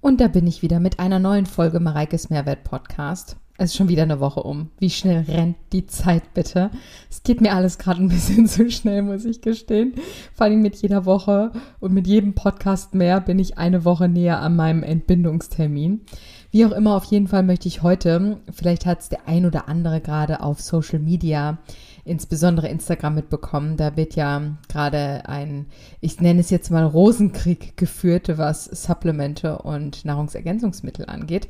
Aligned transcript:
Und 0.00 0.20
da 0.20 0.28
bin 0.28 0.46
ich 0.46 0.62
wieder 0.62 0.78
mit 0.78 0.98
einer 0.98 1.18
neuen 1.18 1.46
Folge 1.46 1.80
Mareikes 1.80 2.30
Mehrwert 2.30 2.64
Podcast. 2.64 3.36
Es 3.58 3.70
ist 3.70 3.76
schon 3.76 3.88
wieder 3.88 4.02
eine 4.02 4.20
Woche 4.20 4.42
um. 4.42 4.68
Wie 4.78 4.90
schnell 4.90 5.24
rennt 5.26 5.56
die 5.72 5.86
Zeit 5.86 6.34
bitte? 6.34 6.70
Es 7.10 7.22
geht 7.22 7.40
mir 7.40 7.54
alles 7.54 7.78
gerade 7.78 8.02
ein 8.02 8.08
bisschen 8.08 8.46
zu 8.46 8.70
schnell, 8.70 9.02
muss 9.02 9.24
ich 9.24 9.40
gestehen. 9.40 9.94
Vor 10.34 10.46
allem 10.46 10.60
mit 10.60 10.76
jeder 10.76 11.06
Woche 11.06 11.52
und 11.80 11.94
mit 11.94 12.06
jedem 12.06 12.34
Podcast 12.34 12.94
mehr 12.94 13.20
bin 13.20 13.38
ich 13.38 13.56
eine 13.56 13.86
Woche 13.86 14.08
näher 14.08 14.40
an 14.40 14.56
meinem 14.56 14.82
Entbindungstermin. 14.82 16.02
Wie 16.50 16.66
auch 16.66 16.72
immer, 16.72 16.96
auf 16.96 17.04
jeden 17.04 17.28
Fall 17.28 17.42
möchte 17.42 17.68
ich 17.68 17.82
heute, 17.82 18.40
vielleicht 18.52 18.84
hat 18.84 19.00
es 19.00 19.08
der 19.08 19.26
ein 19.26 19.46
oder 19.46 19.68
andere 19.68 20.02
gerade 20.02 20.42
auf 20.42 20.60
Social 20.60 20.98
Media 20.98 21.58
insbesondere 22.06 22.68
Instagram 22.68 23.16
mitbekommen. 23.16 23.76
Da 23.76 23.96
wird 23.96 24.14
ja 24.14 24.56
gerade 24.68 25.28
ein, 25.28 25.66
ich 26.00 26.20
nenne 26.20 26.40
es 26.40 26.50
jetzt 26.50 26.70
mal 26.70 26.84
Rosenkrieg 26.84 27.76
geführt, 27.76 28.38
was 28.38 28.64
Supplemente 28.64 29.58
und 29.58 30.04
Nahrungsergänzungsmittel 30.04 31.06
angeht. 31.06 31.48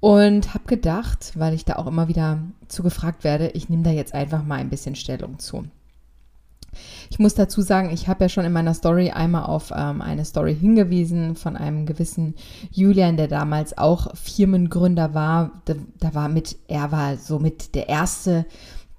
Und 0.00 0.52
habe 0.52 0.64
gedacht, 0.66 1.32
weil 1.34 1.54
ich 1.54 1.64
da 1.64 1.76
auch 1.76 1.86
immer 1.86 2.08
wieder 2.08 2.42
zu 2.68 2.82
gefragt 2.82 3.24
werde, 3.24 3.48
ich 3.48 3.68
nehme 3.68 3.84
da 3.84 3.90
jetzt 3.90 4.14
einfach 4.14 4.44
mal 4.44 4.58
ein 4.58 4.68
bisschen 4.68 4.96
Stellung 4.96 5.38
zu. 5.38 5.64
Ich 7.10 7.18
muss 7.18 7.34
dazu 7.34 7.62
sagen, 7.62 7.90
ich 7.90 8.08
habe 8.08 8.24
ja 8.24 8.28
schon 8.28 8.44
in 8.44 8.52
meiner 8.52 8.74
Story 8.74 9.10
einmal 9.10 9.44
auf 9.44 9.72
ähm, 9.74 10.02
eine 10.02 10.24
Story 10.24 10.54
hingewiesen 10.54 11.36
von 11.36 11.56
einem 11.56 11.86
gewissen 11.86 12.34
Julian, 12.70 13.16
der 13.16 13.28
damals 13.28 13.78
auch 13.78 14.14
Firmengründer 14.16 15.14
war. 15.14 15.62
Da, 15.64 15.74
da 16.00 16.14
war 16.14 16.28
mit, 16.28 16.56
er 16.68 16.92
war 16.92 17.16
so 17.16 17.38
mit 17.38 17.74
der 17.74 17.88
erste 17.88 18.46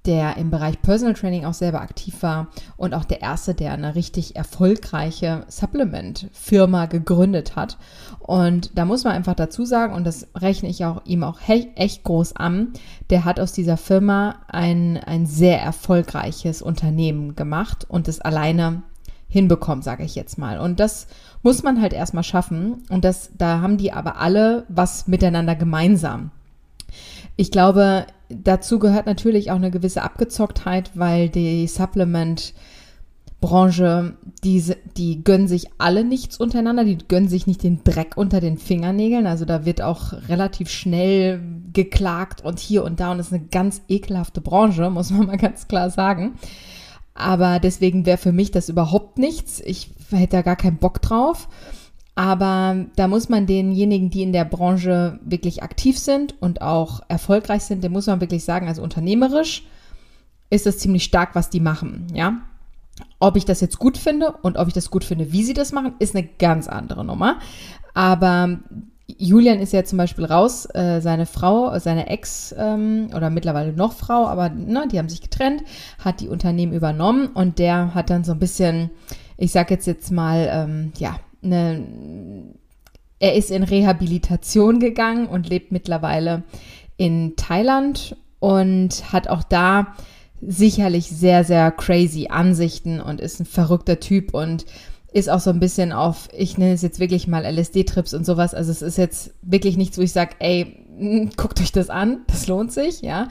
der 0.06 0.36
im 0.36 0.50
Bereich 0.50 0.80
Personal 0.82 1.14
Training 1.14 1.44
auch 1.44 1.54
selber 1.54 1.80
aktiv 1.80 2.22
war 2.22 2.48
und 2.76 2.94
auch 2.94 3.04
der 3.04 3.22
erste, 3.22 3.54
der 3.54 3.72
eine 3.72 3.94
richtig 3.94 4.36
erfolgreiche 4.36 5.44
Supplement-Firma 5.48 6.86
gegründet 6.86 7.56
hat. 7.56 7.76
Und 8.20 8.76
da 8.78 8.84
muss 8.84 9.04
man 9.04 9.14
einfach 9.14 9.34
dazu 9.34 9.64
sagen, 9.64 9.94
und 9.94 10.04
das 10.04 10.28
rechne 10.36 10.68
ich 10.68 10.84
auch 10.84 11.04
ihm 11.04 11.24
auch 11.24 11.40
echt 11.46 12.04
groß 12.04 12.36
an, 12.36 12.72
der 13.10 13.24
hat 13.24 13.40
aus 13.40 13.52
dieser 13.52 13.76
Firma 13.76 14.36
ein, 14.48 14.96
ein 14.96 15.26
sehr 15.26 15.60
erfolgreiches 15.60 16.62
Unternehmen 16.62 17.36
gemacht 17.36 17.86
und 17.88 18.08
es 18.08 18.20
alleine 18.20 18.82
hinbekommen, 19.28 19.82
sage 19.82 20.04
ich 20.04 20.14
jetzt 20.14 20.38
mal. 20.38 20.58
Und 20.58 20.80
das 20.80 21.08
muss 21.42 21.62
man 21.62 21.80
halt 21.80 21.92
erstmal 21.92 22.24
schaffen. 22.24 22.84
Und 22.88 23.04
das, 23.04 23.30
da 23.36 23.60
haben 23.60 23.76
die 23.76 23.92
aber 23.92 24.18
alle 24.18 24.64
was 24.68 25.06
miteinander 25.08 25.56
gemeinsam. 25.56 26.30
Ich 27.36 27.50
glaube, 27.50 28.06
dazu 28.28 28.78
gehört 28.78 29.06
natürlich 29.06 29.50
auch 29.50 29.56
eine 29.56 29.70
gewisse 29.70 30.02
Abgezocktheit, 30.02 30.90
weil 30.94 31.28
die 31.28 31.66
Supplement 31.66 32.54
Branche, 33.40 34.16
die, 34.42 34.64
die 34.96 35.22
gönnen 35.22 35.46
sich 35.46 35.66
alle 35.76 36.04
nichts 36.04 36.38
untereinander, 36.38 36.84
die 36.84 36.96
gönnen 36.96 37.28
sich 37.28 37.46
nicht 37.46 37.62
den 37.62 37.84
Dreck 37.84 38.16
unter 38.16 38.40
den 38.40 38.56
Fingernägeln. 38.56 39.26
Also 39.26 39.44
da 39.44 39.66
wird 39.66 39.82
auch 39.82 40.14
relativ 40.28 40.70
schnell 40.70 41.40
geklagt 41.72 42.42
und 42.42 42.58
hier 42.58 42.82
und 42.82 42.98
da 42.98 43.12
und 43.12 43.18
das 43.18 43.28
ist 43.28 43.34
eine 43.34 43.44
ganz 43.44 43.82
ekelhafte 43.88 44.40
Branche, 44.40 44.88
muss 44.90 45.10
man 45.10 45.26
mal 45.26 45.36
ganz 45.36 45.68
klar 45.68 45.90
sagen. 45.90 46.36
Aber 47.14 47.60
deswegen 47.60 48.06
wäre 48.06 48.18
für 48.18 48.32
mich 48.32 48.50
das 48.50 48.68
überhaupt 48.68 49.18
nichts. 49.18 49.60
Ich 49.60 49.90
hätte 50.10 50.36
da 50.36 50.42
gar 50.42 50.56
keinen 50.56 50.78
Bock 50.78 51.00
drauf. 51.02 51.48
Aber 52.16 52.86
da 52.96 53.08
muss 53.08 53.28
man 53.28 53.46
denjenigen, 53.46 54.08
die 54.08 54.22
in 54.22 54.32
der 54.32 54.46
Branche 54.46 55.20
wirklich 55.22 55.62
aktiv 55.62 55.98
sind 55.98 56.34
und 56.40 56.62
auch 56.62 57.02
erfolgreich 57.08 57.62
sind, 57.62 57.84
dem 57.84 57.92
muss 57.92 58.06
man 58.06 58.22
wirklich 58.22 58.42
sagen, 58.42 58.66
also 58.66 58.82
unternehmerisch 58.82 59.66
ist 60.48 60.66
es 60.66 60.78
ziemlich 60.78 61.04
stark, 61.04 61.34
was 61.34 61.50
die 61.50 61.60
machen, 61.60 62.06
ja. 62.14 62.40
Ob 63.20 63.36
ich 63.36 63.44
das 63.44 63.60
jetzt 63.60 63.78
gut 63.78 63.98
finde 63.98 64.32
und 64.40 64.56
ob 64.56 64.66
ich 64.68 64.72
das 64.72 64.90
gut 64.90 65.04
finde, 65.04 65.30
wie 65.30 65.44
sie 65.44 65.52
das 65.52 65.72
machen, 65.72 65.92
ist 65.98 66.16
eine 66.16 66.26
ganz 66.26 66.68
andere 66.68 67.04
Nummer. 67.04 67.38
Aber 67.92 68.60
Julian 69.06 69.60
ist 69.60 69.74
ja 69.74 69.84
zum 69.84 69.98
Beispiel 69.98 70.24
raus, 70.24 70.66
äh, 70.74 71.00
seine 71.00 71.26
Frau, 71.26 71.78
seine 71.78 72.08
Ex 72.08 72.54
ähm, 72.56 73.08
oder 73.14 73.28
mittlerweile 73.28 73.74
noch 73.74 73.92
Frau, 73.92 74.26
aber 74.26 74.48
ne, 74.48 74.88
die 74.90 74.98
haben 74.98 75.10
sich 75.10 75.20
getrennt, 75.20 75.62
hat 76.02 76.20
die 76.20 76.28
Unternehmen 76.28 76.72
übernommen 76.72 77.28
und 77.28 77.58
der 77.58 77.94
hat 77.94 78.08
dann 78.08 78.24
so 78.24 78.32
ein 78.32 78.38
bisschen, 78.38 78.90
ich 79.36 79.52
sag 79.52 79.70
jetzt 79.70 79.86
jetzt 79.86 80.10
mal, 80.10 80.48
ähm, 80.50 80.92
ja, 80.96 81.16
eine, 81.42 81.84
er 83.18 83.34
ist 83.34 83.50
in 83.50 83.62
Rehabilitation 83.62 84.78
gegangen 84.78 85.26
und 85.26 85.48
lebt 85.48 85.72
mittlerweile 85.72 86.42
in 86.96 87.34
Thailand 87.36 88.16
und 88.38 89.12
hat 89.12 89.28
auch 89.28 89.42
da 89.42 89.94
sicherlich 90.40 91.08
sehr, 91.08 91.44
sehr 91.44 91.70
crazy 91.70 92.28
Ansichten 92.28 93.00
und 93.00 93.20
ist 93.20 93.40
ein 93.40 93.46
verrückter 93.46 94.00
Typ 94.00 94.34
und 94.34 94.66
ist 95.12 95.30
auch 95.30 95.40
so 95.40 95.50
ein 95.50 95.60
bisschen 95.60 95.92
auf, 95.92 96.28
ich 96.36 96.58
nenne 96.58 96.74
es 96.74 96.82
jetzt 96.82 97.00
wirklich 97.00 97.26
mal 97.26 97.44
LSD-Trips 97.44 98.12
und 98.12 98.26
sowas. 98.26 98.52
Also 98.54 98.70
es 98.70 98.82
ist 98.82 98.98
jetzt 98.98 99.32
wirklich 99.40 99.76
nichts, 99.78 99.96
wo 99.96 100.02
ich 100.02 100.12
sage, 100.12 100.32
ey, 100.40 101.30
guckt 101.36 101.60
euch 101.60 101.72
das 101.72 101.88
an, 101.88 102.20
das 102.26 102.46
lohnt 102.46 102.72
sich, 102.72 103.00
ja. 103.00 103.28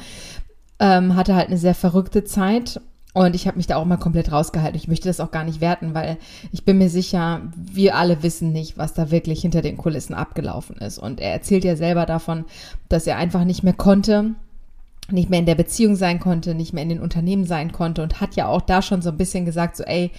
Ähm, 0.80 1.16
hatte 1.16 1.36
halt 1.36 1.48
eine 1.48 1.58
sehr 1.58 1.76
verrückte 1.76 2.24
Zeit 2.24 2.82
und 3.16 3.34
ich 3.34 3.48
habe 3.48 3.56
mich 3.56 3.66
da 3.66 3.78
auch 3.78 3.86
mal 3.86 3.96
komplett 3.96 4.34
rausgehalten. 4.34 4.76
Ich 4.78 4.90
möchte 4.90 5.08
das 5.08 5.22
auch 5.22 5.31
gar 5.31 5.46
nicht 5.46 5.62
werten, 5.62 5.94
weil 5.94 6.18
ich 6.52 6.66
bin 6.66 6.78
mir 6.78 6.90
sicher, 6.90 7.44
wir 7.56 7.96
alle 7.96 8.24
wissen 8.24 8.52
nicht, 8.52 8.78
was 8.78 8.94
da 8.94 9.09
wirklich 9.09 9.40
hinter 9.40 9.62
den 9.62 9.78
Kulissen 9.78 10.14
abgelaufen 10.14 10.76
ist. 10.76 10.98
Und 10.98 11.22
er 11.22 11.31
erzählt 11.31 11.64
ja 11.64 11.78
selber 11.78 12.06
davon, 12.06 12.44
dass 12.90 13.08
er 13.08 13.16
einfach 13.16 13.46
nicht 13.46 13.64
mehr 13.64 13.74
konnte, 13.74 14.31
nicht 15.09 15.30
mehr 15.30 15.40
in 15.40 15.46
der 15.46 15.56
Beziehung 15.56 15.96
sein 15.96 16.20
konnte, 16.20 16.56
nicht 16.56 16.74
mehr 16.74 16.84
in 16.84 16.90
den 16.90 17.00
Unternehmen 17.00 17.46
sein 17.46 17.72
konnte 17.72 18.04
und 18.04 18.20
hat 18.20 18.36
ja 18.36 18.48
auch 18.48 18.59
da 18.59 18.81
schon 18.81 19.02
so 19.02 19.12
ein 19.12 19.18
bisschen 19.18 19.46
gesagt, 19.46 19.78
so 19.78 19.86
ey, 19.86 20.12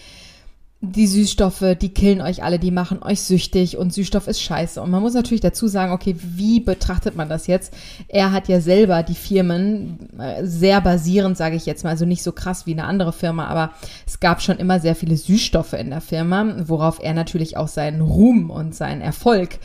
die 0.92 1.06
Süßstoffe, 1.06 1.76
die 1.80 1.90
killen 1.90 2.20
euch 2.20 2.42
alle, 2.42 2.58
die 2.58 2.70
machen 2.70 3.02
euch 3.02 3.20
süchtig 3.20 3.76
und 3.76 3.92
Süßstoff 3.92 4.26
ist 4.26 4.40
scheiße. 4.40 4.80
Und 4.80 4.90
man 4.90 5.02
muss 5.02 5.14
natürlich 5.14 5.40
dazu 5.40 5.68
sagen, 5.68 5.92
okay, 5.92 6.16
wie 6.18 6.60
betrachtet 6.60 7.16
man 7.16 7.28
das 7.28 7.46
jetzt? 7.46 7.74
Er 8.08 8.32
hat 8.32 8.48
ja 8.48 8.60
selber 8.60 9.02
die 9.02 9.14
Firmen 9.14 9.98
äh, 10.18 10.44
sehr 10.44 10.80
basierend, 10.80 11.36
sage 11.36 11.56
ich 11.56 11.66
jetzt 11.66 11.84
mal, 11.84 11.90
also 11.90 12.06
nicht 12.06 12.22
so 12.22 12.32
krass 12.32 12.66
wie 12.66 12.72
eine 12.72 12.84
andere 12.84 13.12
Firma, 13.12 13.46
aber 13.46 13.72
es 14.06 14.20
gab 14.20 14.42
schon 14.42 14.58
immer 14.58 14.80
sehr 14.80 14.94
viele 14.94 15.16
Süßstoffe 15.16 15.74
in 15.74 15.90
der 15.90 16.00
Firma, 16.00 16.56
worauf 16.66 17.02
er 17.02 17.14
natürlich 17.14 17.56
auch 17.56 17.68
seinen 17.68 18.00
Ruhm 18.00 18.50
und 18.50 18.74
seinen 18.74 19.00
Erfolg 19.00 19.58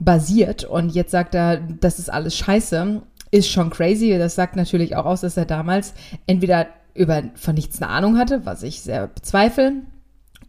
basiert. 0.00 0.64
Und 0.64 0.94
jetzt 0.94 1.10
sagt 1.10 1.34
er, 1.34 1.58
das 1.58 1.98
ist 1.98 2.10
alles 2.10 2.36
scheiße, 2.36 3.02
ist 3.30 3.48
schon 3.48 3.70
crazy. 3.70 4.16
Das 4.18 4.34
sagt 4.34 4.56
natürlich 4.56 4.96
auch 4.96 5.04
aus, 5.04 5.20
dass 5.22 5.36
er 5.36 5.44
damals 5.44 5.94
entweder 6.26 6.66
über 6.94 7.22
von 7.34 7.54
nichts 7.54 7.80
eine 7.80 7.90
Ahnung 7.90 8.18
hatte, 8.18 8.44
was 8.44 8.62
ich 8.62 8.80
sehr 8.80 9.06
bezweifle, 9.06 9.82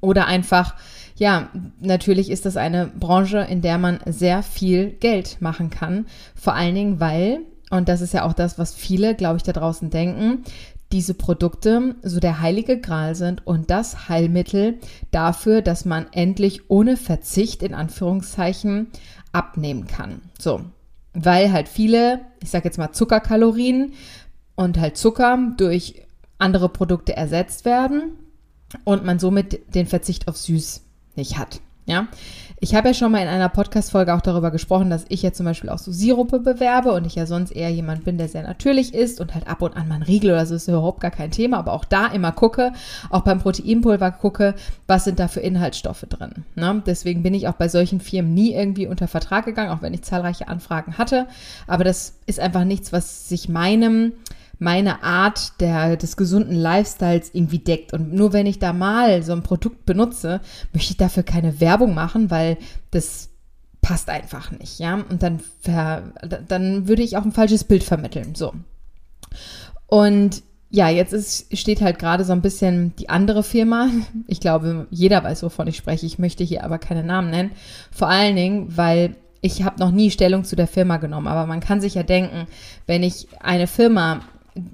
oder 0.01 0.27
einfach, 0.27 0.75
ja, 1.15 1.49
natürlich 1.79 2.29
ist 2.29 2.45
das 2.45 2.57
eine 2.57 2.87
Branche, 2.87 3.39
in 3.39 3.61
der 3.61 3.77
man 3.77 3.99
sehr 4.05 4.43
viel 4.43 4.91
Geld 4.91 5.41
machen 5.41 5.69
kann. 5.69 6.05
Vor 6.35 6.55
allen 6.55 6.75
Dingen, 6.75 6.99
weil, 6.99 7.39
und 7.69 7.89
das 7.89 8.01
ist 8.01 8.13
ja 8.13 8.23
auch 8.23 8.33
das, 8.33 8.57
was 8.57 8.73
viele, 8.73 9.15
glaube 9.15 9.37
ich, 9.37 9.43
da 9.43 9.51
draußen 9.51 9.89
denken, 9.89 10.43
diese 10.91 11.13
Produkte 11.13 11.95
so 12.01 12.19
der 12.19 12.41
heilige 12.41 12.79
Gral 12.79 13.13
sind 13.13 13.45
und 13.45 13.69
das 13.69 14.09
Heilmittel 14.09 14.79
dafür, 15.11 15.61
dass 15.61 15.85
man 15.85 16.07
endlich 16.11 16.69
ohne 16.69 16.97
Verzicht 16.97 17.61
in 17.61 17.75
Anführungszeichen 17.75 18.87
abnehmen 19.31 19.85
kann. 19.85 20.21
So, 20.39 20.61
weil 21.13 21.51
halt 21.51 21.67
viele, 21.67 22.21
ich 22.41 22.49
sage 22.49 22.65
jetzt 22.65 22.77
mal 22.77 22.91
Zuckerkalorien 22.91 23.93
und 24.55 24.79
halt 24.79 24.97
Zucker 24.97 25.37
durch 25.57 26.01
andere 26.39 26.69
Produkte 26.69 27.15
ersetzt 27.15 27.65
werden 27.65 28.13
und 28.83 29.05
man 29.05 29.19
somit 29.19 29.73
den 29.75 29.87
Verzicht 29.87 30.27
auf 30.27 30.37
süß 30.37 30.81
nicht 31.15 31.37
hat. 31.37 31.61
Ja, 31.85 32.07
ich 32.59 32.75
habe 32.75 32.89
ja 32.89 32.93
schon 32.93 33.11
mal 33.11 33.23
in 33.23 33.27
einer 33.27 33.49
Podcast-Folge 33.49 34.13
auch 34.13 34.21
darüber 34.21 34.51
gesprochen, 34.51 34.91
dass 34.91 35.05
ich 35.09 35.23
ja 35.23 35.33
zum 35.33 35.47
Beispiel 35.47 35.71
auch 35.71 35.79
so 35.79 35.91
Sirupe 35.91 36.39
bewerbe 36.39 36.91
und 36.91 37.05
ich 37.05 37.15
ja 37.15 37.25
sonst 37.25 37.49
eher 37.49 37.71
jemand 37.71 38.03
bin, 38.03 38.19
der 38.19 38.27
sehr 38.27 38.43
natürlich 38.43 38.93
ist 38.93 39.19
und 39.19 39.33
halt 39.33 39.47
ab 39.47 39.63
und 39.63 39.75
an 39.75 39.87
mal 39.87 39.95
ein 39.95 40.03
Riegel 40.03 40.29
oder 40.29 40.45
so 40.45 40.53
ist 40.53 40.67
überhaupt 40.67 40.99
gar 40.99 41.09
kein 41.09 41.31
Thema, 41.31 41.57
aber 41.57 41.73
auch 41.73 41.85
da 41.85 42.05
immer 42.05 42.31
gucke, 42.31 42.73
auch 43.09 43.21
beim 43.21 43.39
Proteinpulver 43.39 44.11
gucke, 44.11 44.53
was 44.85 45.05
sind 45.05 45.19
da 45.19 45.27
für 45.27 45.39
Inhaltsstoffe 45.39 46.05
drin. 46.07 46.45
Ne? 46.53 46.83
Deswegen 46.85 47.23
bin 47.23 47.33
ich 47.33 47.47
auch 47.47 47.53
bei 47.53 47.69
solchen 47.69 48.01
Firmen 48.01 48.35
nie 48.35 48.53
irgendwie 48.53 48.85
unter 48.85 49.07
Vertrag 49.07 49.45
gegangen, 49.45 49.71
auch 49.71 49.81
wenn 49.81 49.95
ich 49.95 50.03
zahlreiche 50.03 50.47
Anfragen 50.47 50.99
hatte. 50.99 51.25
Aber 51.65 51.83
das 51.83 52.19
ist 52.27 52.39
einfach 52.39 52.65
nichts, 52.65 52.93
was 52.93 53.29
sich 53.29 53.49
meinem 53.49 54.11
meine 54.59 55.03
Art 55.03 55.59
der, 55.61 55.95
des 55.97 56.17
gesunden 56.17 56.55
Lifestyles 56.55 57.31
irgendwie 57.33 57.59
deckt. 57.59 57.93
Und 57.93 58.13
nur 58.13 58.33
wenn 58.33 58.45
ich 58.45 58.59
da 58.59 58.73
mal 58.73 59.23
so 59.23 59.31
ein 59.31 59.43
Produkt 59.43 59.85
benutze, 59.85 60.41
möchte 60.73 60.91
ich 60.91 60.97
dafür 60.97 61.23
keine 61.23 61.59
Werbung 61.61 61.93
machen, 61.93 62.29
weil 62.29 62.57
das 62.91 63.29
passt 63.81 64.09
einfach 64.09 64.51
nicht, 64.51 64.79
ja. 64.79 64.95
Und 65.09 65.23
dann, 65.23 65.39
dann 66.47 66.87
würde 66.87 67.01
ich 67.01 67.17
auch 67.17 67.23
ein 67.23 67.31
falsches 67.31 67.63
Bild 67.63 67.83
vermitteln, 67.83 68.35
so. 68.35 68.53
Und 69.87 70.43
ja, 70.69 70.89
jetzt 70.89 71.13
ist, 71.13 71.57
steht 71.57 71.81
halt 71.81 71.97
gerade 71.97 72.23
so 72.23 72.33
ein 72.33 72.41
bisschen 72.41 72.95
die 72.97 73.09
andere 73.09 73.41
Firma. 73.41 73.89
Ich 74.27 74.39
glaube, 74.39 74.85
jeder 74.91 75.23
weiß, 75.23 75.41
wovon 75.41 75.67
ich 75.67 75.77
spreche. 75.77 76.05
Ich 76.05 76.19
möchte 76.19 76.43
hier 76.43 76.63
aber 76.63 76.77
keine 76.77 77.03
Namen 77.03 77.31
nennen. 77.31 77.51
Vor 77.91 78.07
allen 78.07 78.35
Dingen, 78.35 78.77
weil 78.77 79.15
ich 79.41 79.63
habe 79.63 79.79
noch 79.79 79.89
nie 79.89 80.11
Stellung 80.11 80.43
zu 80.43 80.55
der 80.55 80.67
Firma 80.67 80.97
genommen. 80.97 81.27
Aber 81.27 81.47
man 81.47 81.59
kann 81.59 81.81
sich 81.81 81.95
ja 81.95 82.03
denken, 82.03 82.45
wenn 82.85 83.01
ich 83.01 83.27
eine 83.39 83.65
Firma 83.65 84.21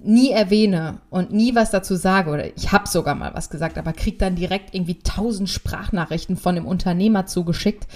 nie 0.04 0.32
erwähne 0.32 1.00
und 1.10 1.32
nie 1.32 1.56
was 1.56 1.72
dazu 1.72 1.96
sage, 1.96 2.32
oder 2.32 2.56
ich 2.56 2.72
habe 2.72 2.88
sogar 2.88 3.16
mal 3.16 3.34
was 3.34 3.50
gesagt, 3.50 3.78
aber 3.78 3.94
kriege 3.94 4.18
dann 4.18 4.36
direkt 4.36 4.74
irgendwie 4.74 5.00
tausend 5.00 5.50
Sprachnachrichten 5.50 6.38
von 6.38 6.56
dem 6.56 6.66
Unternehmer 6.66 7.26
zugeschickt. 7.26 7.88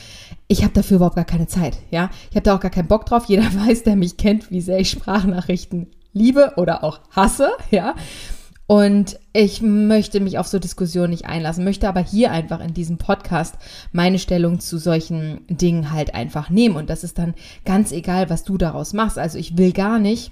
Ich 0.47 0.63
habe 0.63 0.73
dafür 0.73 0.97
überhaupt 0.97 1.15
gar 1.15 1.25
keine 1.25 1.47
Zeit, 1.47 1.77
ja. 1.91 2.09
Ich 2.29 2.35
habe 2.35 2.43
da 2.43 2.55
auch 2.55 2.59
gar 2.59 2.71
keinen 2.71 2.87
Bock 2.87 3.05
drauf. 3.05 3.25
Jeder 3.25 3.43
weiß, 3.67 3.83
der 3.83 3.95
mich 3.95 4.17
kennt, 4.17 4.51
wie 4.51 4.61
sehr 4.61 4.79
ich 4.79 4.89
Sprachnachrichten 4.89 5.87
liebe 6.13 6.53
oder 6.57 6.83
auch 6.83 6.99
hasse, 7.11 7.51
ja. 7.71 7.95
Und 8.71 9.19
ich 9.33 9.63
möchte 9.63 10.19
mich 10.19 10.37
auf 10.37 10.45
so 10.45 10.59
Diskussionen 10.59 11.09
nicht 11.09 11.25
einlassen, 11.25 11.63
möchte 11.63 11.89
aber 11.89 12.01
hier 12.01 12.31
einfach 12.31 12.59
in 12.59 12.75
diesem 12.75 12.99
Podcast 12.99 13.55
meine 13.91 14.19
Stellung 14.19 14.59
zu 14.59 14.77
solchen 14.77 15.41
Dingen 15.47 15.91
halt 15.91 16.13
einfach 16.13 16.51
nehmen. 16.51 16.75
Und 16.75 16.87
das 16.91 17.03
ist 17.03 17.17
dann 17.17 17.33
ganz 17.65 17.91
egal, 17.91 18.29
was 18.29 18.43
du 18.43 18.59
daraus 18.59 18.93
machst. 18.93 19.17
Also 19.17 19.39
ich 19.39 19.57
will 19.57 19.71
gar 19.71 19.97
nicht, 19.97 20.31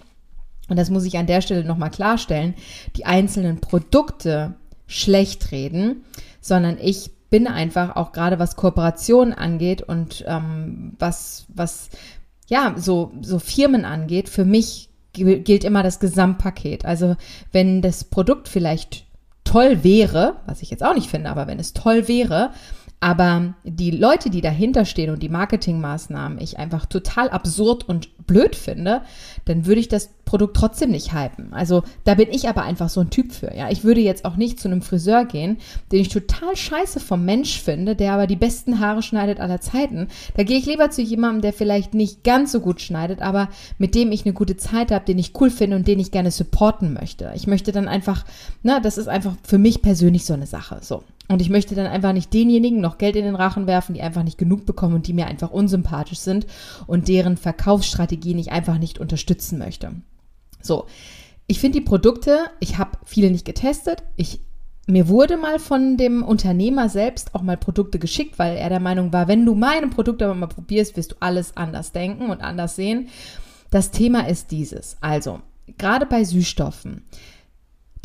und 0.69 0.77
das 0.77 0.89
muss 0.89 1.05
ich 1.05 1.17
an 1.17 1.27
der 1.27 1.41
Stelle 1.41 1.63
nochmal 1.63 1.91
klarstellen, 1.91 2.53
die 2.95 3.05
einzelnen 3.05 3.59
Produkte 3.59 4.55
schlecht 4.87 5.51
reden, 5.51 6.03
sondern 6.41 6.77
ich 6.81 7.11
bin 7.29 7.47
einfach 7.47 7.95
auch 7.95 8.11
gerade 8.11 8.39
was 8.39 8.55
Kooperationen 8.55 9.33
angeht 9.33 9.81
und 9.81 10.23
ähm, 10.27 10.93
was, 10.97 11.45
was 11.49 11.89
ja, 12.47 12.75
so, 12.77 13.11
so 13.21 13.39
Firmen 13.39 13.83
angeht, 13.83 14.29
für 14.29 14.45
mich 14.45 14.89
gilt 15.13 15.63
immer 15.63 15.83
das 15.83 15.99
Gesamtpaket. 15.99 16.85
Also 16.85 17.15
wenn 17.51 17.81
das 17.81 18.03
Produkt 18.03 18.47
vielleicht 18.47 19.05
toll 19.43 19.83
wäre, 19.83 20.37
was 20.45 20.61
ich 20.61 20.69
jetzt 20.69 20.83
auch 20.83 20.93
nicht 20.93 21.09
finde, 21.09 21.29
aber 21.29 21.47
wenn 21.47 21.59
es 21.59 21.73
toll 21.73 22.07
wäre, 22.07 22.51
aber 22.99 23.53
die 23.63 23.91
Leute, 23.91 24.29
die 24.29 24.41
dahinter 24.41 24.85
stehen 24.85 25.11
und 25.11 25.21
die 25.21 25.29
Marketingmaßnahmen 25.29 26.39
ich 26.39 26.57
einfach 26.57 26.85
total 26.85 27.29
absurd 27.29 27.87
und 27.87 28.25
blöd 28.25 28.55
finde, 28.55 29.01
dann 29.45 29.65
würde 29.65 29.81
ich 29.81 29.87
das 29.87 30.09
Produkt 30.27 30.55
trotzdem 30.55 30.91
nicht 30.91 31.13
hypen. 31.13 31.53
Also 31.53 31.81
da 32.03 32.13
bin 32.13 32.27
ich 32.29 32.47
aber 32.47 32.61
einfach 32.61 32.89
so 32.89 32.99
ein 33.01 33.09
Typ 33.09 33.31
für. 33.31 33.55
Ja, 33.55 33.71
ich 33.71 33.83
würde 33.83 34.01
jetzt 34.01 34.25
auch 34.25 34.35
nicht 34.35 34.59
zu 34.59 34.67
einem 34.67 34.83
Friseur 34.83 35.25
gehen, 35.25 35.57
den 35.91 36.01
ich 36.01 36.09
total 36.09 36.55
scheiße 36.55 36.99
vom 36.99 37.25
Mensch 37.25 37.59
finde, 37.59 37.95
der 37.95 38.13
aber 38.13 38.27
die 38.27 38.35
besten 38.35 38.79
Haare 38.79 39.01
schneidet 39.01 39.39
aller 39.39 39.61
Zeiten. 39.61 40.09
Da 40.35 40.43
gehe 40.43 40.59
ich 40.59 40.65
lieber 40.65 40.91
zu 40.91 41.01
jemandem, 41.01 41.41
der 41.41 41.53
vielleicht 41.53 41.93
nicht 41.93 42.23
ganz 42.23 42.51
so 42.51 42.59
gut 42.59 42.81
schneidet, 42.81 43.21
aber 43.21 43.49
mit 43.77 43.95
dem 43.95 44.11
ich 44.11 44.25
eine 44.25 44.33
gute 44.33 44.57
Zeit 44.57 44.91
habe, 44.91 45.05
den 45.05 45.17
ich 45.17 45.31
cool 45.39 45.49
finde 45.49 45.77
und 45.77 45.87
den 45.87 45.99
ich 45.99 46.11
gerne 46.11 46.29
supporten 46.29 46.93
möchte. 46.93 47.31
Ich 47.33 47.47
möchte 47.47 47.71
dann 47.71 47.87
einfach, 47.87 48.25
na, 48.61 48.79
das 48.79 48.97
ist 48.97 49.07
einfach 49.07 49.33
für 49.43 49.57
mich 49.57 49.81
persönlich 49.81 50.25
so 50.25 50.33
eine 50.33 50.45
Sache. 50.45 50.79
So. 50.81 51.03
Und 51.29 51.41
ich 51.41 51.49
möchte 51.49 51.75
dann 51.75 51.87
einfach 51.87 52.13
nicht 52.13 52.33
denjenigen 52.33 52.79
noch 52.79 52.97
Geld 52.97 53.15
in 53.15 53.25
den 53.25 53.35
Rachen 53.35 53.67
werfen, 53.67 53.93
die 53.93 54.01
einfach 54.01 54.23
nicht 54.23 54.37
genug 54.37 54.65
bekommen 54.65 54.95
und 54.95 55.07
die 55.07 55.13
mir 55.13 55.27
einfach 55.27 55.51
unsympathisch 55.51 56.19
sind 56.19 56.47
und 56.85 57.07
deren 57.07 57.37
Verkaufsstrategien 57.37 58.39
ich 58.39 58.51
einfach 58.51 58.77
nicht 58.77 58.99
unterstützen 58.99 59.57
möchte. 59.57 59.91
So, 60.61 60.85
ich 61.47 61.59
finde 61.59 61.79
die 61.79 61.85
Produkte, 61.85 62.47
ich 62.59 62.77
habe 62.77 62.97
viele 63.05 63.31
nicht 63.31 63.45
getestet. 63.45 64.03
Ich, 64.15 64.41
mir 64.85 65.07
wurde 65.07 65.37
mal 65.37 65.59
von 65.59 65.97
dem 65.97 66.23
Unternehmer 66.23 66.89
selbst 66.89 67.33
auch 67.33 67.41
mal 67.41 67.57
Produkte 67.57 67.99
geschickt, 67.99 68.37
weil 68.37 68.57
er 68.57 68.69
der 68.69 68.79
Meinung 68.79 69.13
war, 69.13 69.27
wenn 69.27 69.45
du 69.45 69.55
meine 69.55 69.87
Produkte 69.87 70.25
aber 70.25 70.35
mal 70.35 70.47
probierst, 70.47 70.97
wirst 70.97 71.13
du 71.13 71.15
alles 71.19 71.55
anders 71.55 71.91
denken 71.93 72.29
und 72.29 72.41
anders 72.41 72.75
sehen. 72.75 73.09
Das 73.69 73.91
Thema 73.91 74.27
ist 74.27 74.51
dieses. 74.51 74.97
Also, 75.01 75.41
gerade 75.77 76.05
bei 76.05 76.23
Süßstoffen 76.23 77.03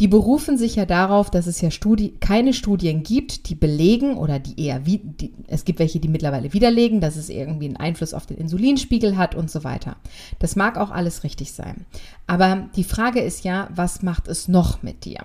die 0.03 0.09
berufen 0.09 0.59
sich 0.59 0.75
ja 0.75 0.85
darauf, 0.85 1.31
dass 1.31 1.47
es 1.47 1.61
ja 1.61 1.71
Studi 1.71 2.15
keine 2.19 2.55
Studien 2.55 3.05
gibt, 3.05 3.49
die 3.49 3.55
belegen 3.55 4.17
oder 4.17 4.41
die 4.41 4.61
eher, 4.61 4.81
die, 4.81 5.33
es 5.47 5.65
gibt 5.65 5.79
welche, 5.79 6.01
die 6.01 6.09
mittlerweile 6.09 6.53
widerlegen, 6.53 7.01
dass 7.01 7.15
es 7.15 7.29
irgendwie 7.29 7.67
einen 7.67 7.77
Einfluss 7.77 8.13
auf 8.13 8.27
den 8.27 8.37
Insulinspiegel 8.37 9.17
hat 9.17 9.37
und 9.37 9.49
so 9.49 9.63
weiter. 9.63 9.95
Das 10.41 10.57
mag 10.57 10.77
auch 10.77 10.91
alles 10.91 11.23
richtig 11.23 11.53
sein. 11.53 11.87
Aber 12.27 12.69
die 12.75 12.83
Frage 12.83 13.21
ist 13.21 13.45
ja, 13.45 13.69
was 13.73 14.03
macht 14.03 14.27
es 14.27 14.49
noch 14.49 14.83
mit 14.83 15.05
dir? 15.05 15.21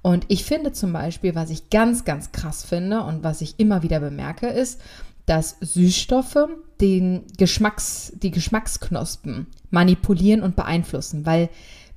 Und 0.00 0.24
ich 0.28 0.44
finde 0.46 0.72
zum 0.72 0.94
Beispiel, 0.94 1.34
was 1.34 1.50
ich 1.50 1.68
ganz, 1.68 2.06
ganz 2.06 2.32
krass 2.32 2.64
finde 2.64 3.02
und 3.02 3.22
was 3.22 3.42
ich 3.42 3.56
immer 3.58 3.82
wieder 3.82 4.00
bemerke, 4.00 4.46
ist, 4.46 4.80
dass 5.26 5.58
Süßstoffe 5.60 6.48
den 6.80 7.24
Geschmacks, 7.36 8.14
die 8.16 8.30
Geschmacksknospen 8.30 9.48
manipulieren 9.70 10.42
und 10.42 10.56
beeinflussen, 10.56 11.26
weil 11.26 11.50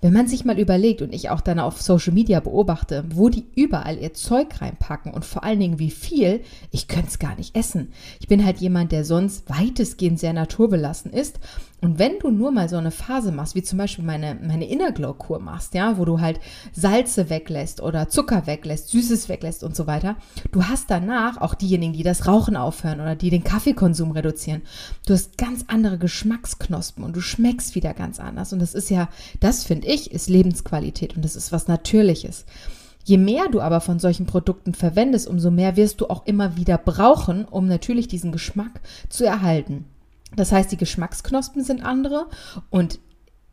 wenn 0.05 0.13
man 0.13 0.27
sich 0.27 0.45
mal 0.45 0.59
überlegt 0.59 1.01
und 1.01 1.15
ich 1.15 1.31
auch 1.31 1.41
dann 1.41 1.57
auf 1.57 1.81
Social 1.81 2.13
Media 2.13 2.39
beobachte, 2.39 3.05
wo 3.09 3.29
die 3.29 3.47
überall 3.55 3.97
ihr 3.97 4.13
Zeug 4.13 4.61
reinpacken 4.61 5.11
und 5.11 5.25
vor 5.25 5.43
allen 5.43 5.59
Dingen 5.59 5.79
wie 5.79 5.89
viel, 5.89 6.41
ich 6.69 6.87
könnte 6.87 7.07
es 7.07 7.17
gar 7.17 7.35
nicht 7.35 7.55
essen. 7.55 7.91
Ich 8.19 8.27
bin 8.27 8.45
halt 8.45 8.59
jemand, 8.59 8.91
der 8.91 9.03
sonst 9.03 9.49
weitestgehend 9.49 10.19
sehr 10.19 10.33
naturbelassen 10.33 11.11
ist 11.11 11.39
und 11.81 11.99
wenn 11.99 12.19
du 12.19 12.31
nur 12.31 12.51
mal 12.51 12.67
so 12.67 12.77
eine 12.77 12.91
Phase 12.91 13.31
machst, 13.31 13.53
wie 13.53 13.61
zum 13.61 13.77
Beispiel 13.77 14.03
meine, 14.03 14.35
meine 14.41 14.67
Inner 14.67 14.91
Glow 14.91 15.13
Kur 15.13 15.39
machst, 15.39 15.73
ja, 15.73 15.97
wo 15.97 16.05
du 16.05 16.19
halt 16.19 16.39
Salze 16.71 17.29
weglässt 17.29 17.81
oder 17.81 18.09
Zucker 18.09 18.47
weglässt, 18.47 18.89
Süßes 18.89 19.29
weglässt 19.29 19.63
und 19.63 19.75
so 19.75 19.85
weiter, 19.85 20.15
du 20.51 20.63
hast 20.63 20.89
danach 20.89 21.39
auch 21.39 21.53
diejenigen, 21.53 21.93
die 21.93 22.03
das 22.03 22.27
Rauchen 22.27 22.55
aufhören 22.55 23.01
oder 23.01 23.15
die 23.15 23.29
den 23.29 23.43
Kaffeekonsum 23.43 24.11
reduzieren, 24.11 24.61
du 25.05 25.13
hast 25.13 25.37
ganz 25.37 25.65
andere 25.67 25.97
Geschmacksknospen 25.97 27.03
und 27.03 27.15
du 27.15 27.21
schmeckst 27.21 27.75
wieder 27.75 27.93
ganz 27.93 28.19
anders. 28.19 28.51
Und 28.51 28.59
das 28.59 28.73
ist 28.73 28.89
ja, 28.89 29.09
das 29.39 29.63
finde 29.63 29.87
ich, 29.87 30.11
ist 30.11 30.29
Lebensqualität 30.29 31.15
und 31.15 31.23
das 31.23 31.35
ist 31.35 31.51
was 31.51 31.67
Natürliches. 31.67 32.45
Je 33.03 33.19
mehr 33.19 33.47
du 33.51 33.61
aber 33.61 33.81
von 33.81 33.99
solchen 33.99 34.25
Produkten 34.25 34.73
verwendest, 34.73 35.27
umso 35.27 35.51
mehr 35.51 35.75
wirst 35.75 36.01
du 36.01 36.07
auch 36.07 36.25
immer 36.25 36.57
wieder 36.57 36.79
brauchen, 36.79 37.45
um 37.45 37.67
natürlich 37.67 38.07
diesen 38.07 38.31
Geschmack 38.31 38.81
zu 39.09 39.23
erhalten. 39.23 39.85
Das 40.35 40.51
heißt, 40.51 40.71
die 40.71 40.77
Geschmacksknospen 40.77 41.63
sind 41.63 41.83
andere 41.83 42.27
und 42.69 42.99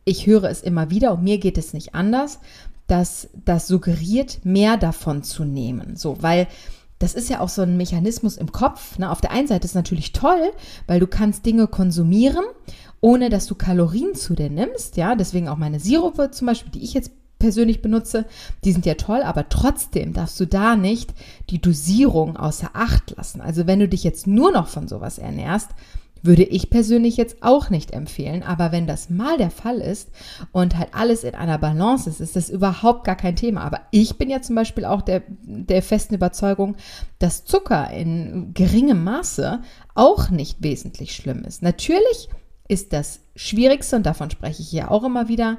ich 0.04 0.26
höre 0.26 0.44
es 0.44 0.62
immer 0.62 0.90
wieder 0.90 1.12
und 1.12 1.22
mir 1.22 1.38
geht 1.38 1.58
es 1.58 1.72
nicht 1.72 1.94
anders, 1.94 2.40
dass 2.86 3.28
das 3.44 3.68
suggeriert, 3.68 4.40
mehr 4.44 4.76
davon 4.76 5.22
zu 5.22 5.44
nehmen. 5.44 5.96
So, 5.96 6.22
weil 6.22 6.48
das 6.98 7.14
ist 7.14 7.28
ja 7.28 7.40
auch 7.40 7.48
so 7.48 7.62
ein 7.62 7.76
Mechanismus 7.76 8.36
im 8.36 8.52
Kopf. 8.52 8.98
Ne? 8.98 9.10
Auf 9.10 9.20
der 9.20 9.32
einen 9.32 9.48
Seite 9.48 9.64
ist 9.64 9.72
es 9.72 9.74
natürlich 9.74 10.12
toll, 10.12 10.52
weil 10.86 11.00
du 11.00 11.06
kannst 11.06 11.44
Dinge 11.46 11.66
konsumieren, 11.66 12.44
ohne 13.00 13.28
dass 13.28 13.46
du 13.46 13.54
Kalorien 13.54 14.14
zu 14.14 14.34
dir 14.34 14.50
nimmst. 14.50 14.96
Ja, 14.96 15.16
deswegen 15.16 15.48
auch 15.48 15.56
meine 15.56 15.80
Sirupe 15.80 16.30
zum 16.30 16.46
Beispiel, 16.46 16.70
die 16.70 16.84
ich 16.84 16.94
jetzt 16.94 17.10
persönlich 17.40 17.82
benutze, 17.82 18.24
die 18.62 18.72
sind 18.72 18.86
ja 18.86 18.94
toll, 18.94 19.22
aber 19.22 19.48
trotzdem 19.48 20.12
darfst 20.12 20.38
du 20.38 20.46
da 20.46 20.76
nicht 20.76 21.12
die 21.50 21.60
Dosierung 21.60 22.36
außer 22.36 22.70
Acht 22.72 23.16
lassen. 23.16 23.40
Also 23.40 23.66
wenn 23.66 23.80
du 23.80 23.88
dich 23.88 24.04
jetzt 24.04 24.28
nur 24.28 24.52
noch 24.52 24.68
von 24.68 24.86
sowas 24.86 25.18
ernährst, 25.18 25.70
würde 26.22 26.44
ich 26.44 26.70
persönlich 26.70 27.16
jetzt 27.16 27.42
auch 27.42 27.68
nicht 27.68 27.92
empfehlen, 27.92 28.42
aber 28.42 28.72
wenn 28.72 28.86
das 28.86 29.10
mal 29.10 29.36
der 29.38 29.50
Fall 29.50 29.78
ist 29.78 30.10
und 30.52 30.78
halt 30.78 30.90
alles 30.94 31.24
in 31.24 31.34
einer 31.34 31.58
Balance 31.58 32.08
ist, 32.08 32.20
ist 32.20 32.36
das 32.36 32.48
überhaupt 32.48 33.04
gar 33.04 33.16
kein 33.16 33.36
Thema. 33.36 33.62
Aber 33.62 33.80
ich 33.90 34.16
bin 34.18 34.30
ja 34.30 34.40
zum 34.40 34.54
Beispiel 34.54 34.84
auch 34.84 35.02
der, 35.02 35.22
der 35.28 35.82
festen 35.82 36.14
Überzeugung, 36.14 36.76
dass 37.18 37.44
Zucker 37.44 37.90
in 37.90 38.54
geringem 38.54 39.02
Maße 39.02 39.60
auch 39.94 40.30
nicht 40.30 40.62
wesentlich 40.62 41.14
schlimm 41.14 41.44
ist. 41.44 41.62
Natürlich 41.62 42.28
ist 42.68 42.92
das 42.92 43.20
Schwierigste, 43.34 43.96
und 43.96 44.06
davon 44.06 44.30
spreche 44.30 44.62
ich 44.62 44.68
hier 44.68 44.90
auch 44.90 45.04
immer 45.04 45.28
wieder, 45.28 45.58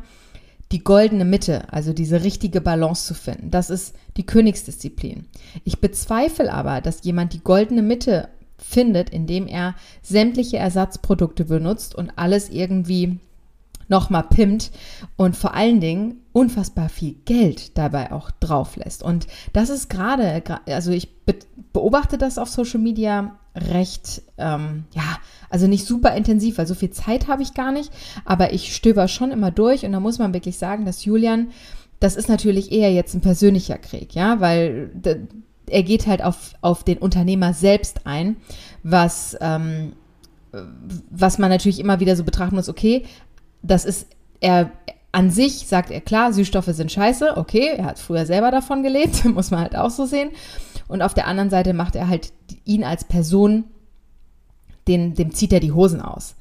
die 0.71 0.83
goldene 0.83 1.25
Mitte, 1.25 1.71
also 1.71 1.93
diese 1.93 2.23
richtige 2.23 2.59
Balance 2.59 3.05
zu 3.05 3.13
finden. 3.13 3.51
Das 3.51 3.69
ist 3.69 3.95
die 4.17 4.25
Königsdisziplin. 4.25 5.27
Ich 5.63 5.79
bezweifle 5.79 6.51
aber, 6.51 6.81
dass 6.81 7.03
jemand 7.03 7.33
die 7.33 7.43
goldene 7.43 7.83
Mitte 7.83 8.29
findet, 8.63 9.09
indem 9.09 9.47
er 9.47 9.75
sämtliche 10.01 10.57
Ersatzprodukte 10.57 11.45
benutzt 11.45 11.95
und 11.95 12.11
alles 12.17 12.49
irgendwie 12.49 13.19
nochmal 13.87 14.23
pimmt 14.23 14.71
und 15.17 15.35
vor 15.35 15.53
allen 15.53 15.79
Dingen 15.79 16.21
unfassbar 16.31 16.89
viel 16.89 17.15
Geld 17.25 17.77
dabei 17.77 18.11
auch 18.11 18.31
drauf 18.31 18.75
lässt. 18.75 19.03
Und 19.03 19.27
das 19.51 19.69
ist 19.69 19.89
gerade, 19.89 20.41
also 20.67 20.91
ich 20.91 21.09
beobachte 21.73 22.17
das 22.17 22.37
auf 22.37 22.49
Social 22.49 22.79
Media 22.79 23.37
recht, 23.55 24.23
ähm, 24.37 24.85
ja, 24.93 25.03
also 25.49 25.67
nicht 25.67 25.85
super 25.85 26.15
intensiv, 26.15 26.57
weil 26.57 26.65
so 26.65 26.73
viel 26.73 26.89
Zeit 26.89 27.27
habe 27.27 27.43
ich 27.43 27.53
gar 27.53 27.71
nicht, 27.71 27.91
aber 28.25 28.53
ich 28.53 28.75
stöber 28.75 29.07
schon 29.07 29.31
immer 29.31 29.51
durch 29.51 29.85
und 29.85 29.91
da 29.91 29.99
muss 29.99 30.17
man 30.17 30.33
wirklich 30.33 30.57
sagen, 30.57 30.85
dass 30.85 31.05
Julian, 31.05 31.51
das 31.99 32.15
ist 32.15 32.29
natürlich 32.29 32.71
eher 32.71 32.91
jetzt 32.91 33.13
ein 33.13 33.21
persönlicher 33.21 33.77
Krieg, 33.77 34.15
ja, 34.15 34.39
weil 34.39 34.89
er 35.67 35.83
geht 35.83 36.07
halt 36.07 36.23
auf, 36.23 36.53
auf 36.61 36.83
den 36.83 36.97
Unternehmer 36.97 37.53
selbst 37.53 38.05
ein, 38.05 38.37
was, 38.83 39.37
ähm, 39.41 39.93
was 41.09 41.37
man 41.37 41.49
natürlich 41.49 41.79
immer 41.79 41.99
wieder 41.99 42.15
so 42.15 42.23
betrachten 42.23 42.55
muss, 42.55 42.69
okay, 42.69 43.03
das 43.61 43.85
ist, 43.85 44.07
er 44.39 44.71
an 45.13 45.29
sich 45.29 45.67
sagt 45.67 45.91
er, 45.91 46.01
klar, 46.01 46.33
Süßstoffe 46.33 46.65
sind 46.67 46.91
scheiße, 46.91 47.37
okay, 47.37 47.75
er 47.77 47.85
hat 47.85 47.99
früher 47.99 48.25
selber 48.25 48.51
davon 48.51 48.83
gelebt, 48.83 49.23
muss 49.33 49.51
man 49.51 49.61
halt 49.61 49.75
auch 49.75 49.91
so 49.91 50.05
sehen. 50.05 50.31
Und 50.87 51.01
auf 51.01 51.13
der 51.13 51.27
anderen 51.27 51.49
Seite 51.49 51.73
macht 51.73 51.95
er 51.95 52.09
halt 52.09 52.33
ihn 52.65 52.83
als 52.83 53.03
Person, 53.03 53.65
den, 54.87 55.13
dem 55.13 55.33
zieht 55.33 55.53
er 55.53 55.59
die 55.59 55.71
Hosen 55.71 56.01
aus. 56.01 56.35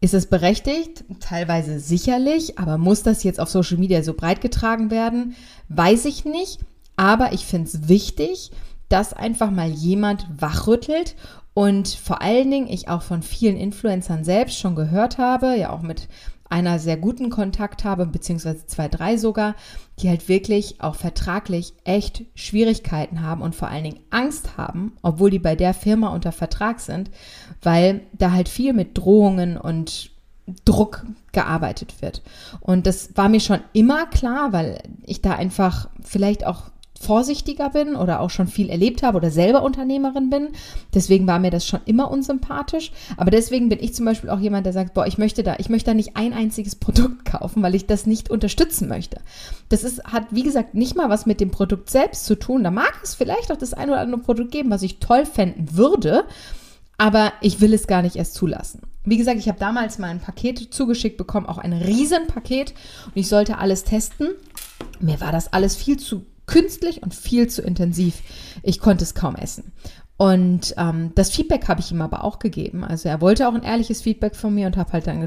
Ist 0.00 0.14
es 0.14 0.26
berechtigt? 0.26 1.04
Teilweise 1.20 1.78
sicherlich, 1.80 2.58
aber 2.58 2.76
muss 2.76 3.02
das 3.02 3.22
jetzt 3.22 3.40
auf 3.40 3.48
Social 3.48 3.78
Media 3.78 4.02
so 4.02 4.14
breit 4.14 4.40
getragen 4.40 4.90
werden? 4.90 5.34
Weiß 5.68 6.04
ich 6.04 6.24
nicht. 6.24 6.60
Aber 7.02 7.32
ich 7.32 7.46
finde 7.46 7.66
es 7.66 7.88
wichtig, 7.88 8.52
dass 8.88 9.12
einfach 9.12 9.50
mal 9.50 9.68
jemand 9.68 10.24
wachrüttelt 10.38 11.16
Und 11.54 11.88
vor 11.88 12.22
allen 12.22 12.50
Dingen 12.50 12.68
ich 12.68 12.88
auch 12.88 13.02
von 13.02 13.22
vielen 13.22 13.56
Influencern 13.56 14.24
selbst 14.24 14.58
schon 14.58 14.74
gehört 14.74 15.18
habe, 15.18 15.56
ja 15.56 15.70
auch 15.70 15.82
mit 15.82 16.08
einer 16.48 16.78
sehr 16.78 16.96
guten 16.96 17.30
Kontakt 17.30 17.84
habe, 17.84 18.06
beziehungsweise 18.06 18.66
zwei, 18.66 18.88
drei 18.88 19.16
sogar, 19.16 19.54
die 19.98 20.08
halt 20.08 20.28
wirklich 20.28 20.80
auch 20.80 20.94
vertraglich 20.94 21.72
echt 21.84 22.24
Schwierigkeiten 22.34 23.22
haben 23.22 23.42
und 23.42 23.54
vor 23.54 23.68
allen 23.68 23.84
Dingen 23.84 24.00
Angst 24.10 24.56
haben, 24.56 24.92
obwohl 25.02 25.30
die 25.30 25.38
bei 25.38 25.56
der 25.56 25.72
Firma 25.74 26.08
unter 26.14 26.32
Vertrag 26.32 26.80
sind, 26.80 27.10
weil 27.62 28.02
da 28.12 28.32
halt 28.32 28.48
viel 28.48 28.74
mit 28.74 28.96
Drohungen 28.98 29.56
und 29.56 30.10
Druck 30.64 31.06
gearbeitet 31.32 32.02
wird. 32.02 32.22
Und 32.60 32.86
das 32.86 33.16
war 33.16 33.28
mir 33.28 33.40
schon 33.40 33.60
immer 33.72 34.06
klar, 34.06 34.52
weil 34.52 34.82
ich 35.04 35.22
da 35.22 35.32
einfach 35.32 35.88
vielleicht 36.02 36.46
auch 36.46 36.71
vorsichtiger 37.02 37.70
bin 37.70 37.96
oder 37.96 38.20
auch 38.20 38.30
schon 38.30 38.46
viel 38.46 38.70
erlebt 38.70 39.02
habe 39.02 39.18
oder 39.18 39.30
selber 39.30 39.62
Unternehmerin 39.62 40.30
bin. 40.30 40.48
Deswegen 40.94 41.26
war 41.26 41.40
mir 41.40 41.50
das 41.50 41.66
schon 41.66 41.80
immer 41.84 42.10
unsympathisch. 42.10 42.92
Aber 43.16 43.30
deswegen 43.30 43.68
bin 43.68 43.80
ich 43.80 43.94
zum 43.94 44.04
Beispiel 44.04 44.30
auch 44.30 44.38
jemand, 44.38 44.66
der 44.66 44.72
sagt, 44.72 44.94
boah, 44.94 45.06
ich 45.06 45.18
möchte 45.18 45.42
da, 45.42 45.56
ich 45.58 45.68
möchte 45.68 45.90
da 45.90 45.94
nicht 45.94 46.16
ein 46.16 46.32
einziges 46.32 46.76
Produkt 46.76 47.24
kaufen, 47.30 47.62
weil 47.62 47.74
ich 47.74 47.86
das 47.86 48.06
nicht 48.06 48.30
unterstützen 48.30 48.88
möchte. 48.88 49.20
Das 49.68 49.82
ist, 49.82 50.04
hat, 50.04 50.26
wie 50.30 50.44
gesagt, 50.44 50.74
nicht 50.74 50.94
mal 50.96 51.10
was 51.10 51.26
mit 51.26 51.40
dem 51.40 51.50
Produkt 51.50 51.90
selbst 51.90 52.24
zu 52.24 52.36
tun. 52.36 52.62
Da 52.62 52.70
mag 52.70 53.00
es 53.02 53.14
vielleicht 53.14 53.50
auch 53.50 53.56
das 53.56 53.74
ein 53.74 53.90
oder 53.90 54.00
andere 54.00 54.20
Produkt 54.20 54.52
geben, 54.52 54.70
was 54.70 54.82
ich 54.82 55.00
toll 55.00 55.26
fänden 55.26 55.76
würde, 55.76 56.24
aber 56.98 57.32
ich 57.40 57.60
will 57.60 57.74
es 57.74 57.88
gar 57.88 58.02
nicht 58.02 58.16
erst 58.16 58.34
zulassen. 58.34 58.82
Wie 59.04 59.16
gesagt, 59.16 59.38
ich 59.38 59.48
habe 59.48 59.58
damals 59.58 59.98
mal 59.98 60.10
ein 60.10 60.20
Paket 60.20 60.72
zugeschickt 60.72 61.16
bekommen, 61.16 61.46
auch 61.46 61.58
ein 61.58 61.72
Riesenpaket 61.72 62.72
und 63.06 63.16
ich 63.16 63.28
sollte 63.28 63.58
alles 63.58 63.82
testen. 63.82 64.28
Mir 65.00 65.20
war 65.20 65.32
das 65.32 65.52
alles 65.52 65.74
viel 65.74 65.98
zu 65.98 66.24
künstlich 66.46 67.02
und 67.02 67.14
viel 67.14 67.48
zu 67.48 67.62
intensiv. 67.62 68.22
Ich 68.62 68.80
konnte 68.80 69.04
es 69.04 69.14
kaum 69.14 69.36
essen. 69.36 69.72
Und 70.16 70.74
ähm, 70.76 71.10
das 71.14 71.30
Feedback 71.30 71.66
habe 71.68 71.80
ich 71.80 71.90
ihm 71.90 72.00
aber 72.00 72.22
auch 72.22 72.38
gegeben. 72.38 72.84
Also 72.84 73.08
er 73.08 73.20
wollte 73.20 73.48
auch 73.48 73.54
ein 73.54 73.64
ehrliches 73.64 74.02
Feedback 74.02 74.36
von 74.36 74.54
mir 74.54 74.66
und 74.66 74.76
habe 74.76 74.92
halt 74.92 75.06
dann 75.06 75.26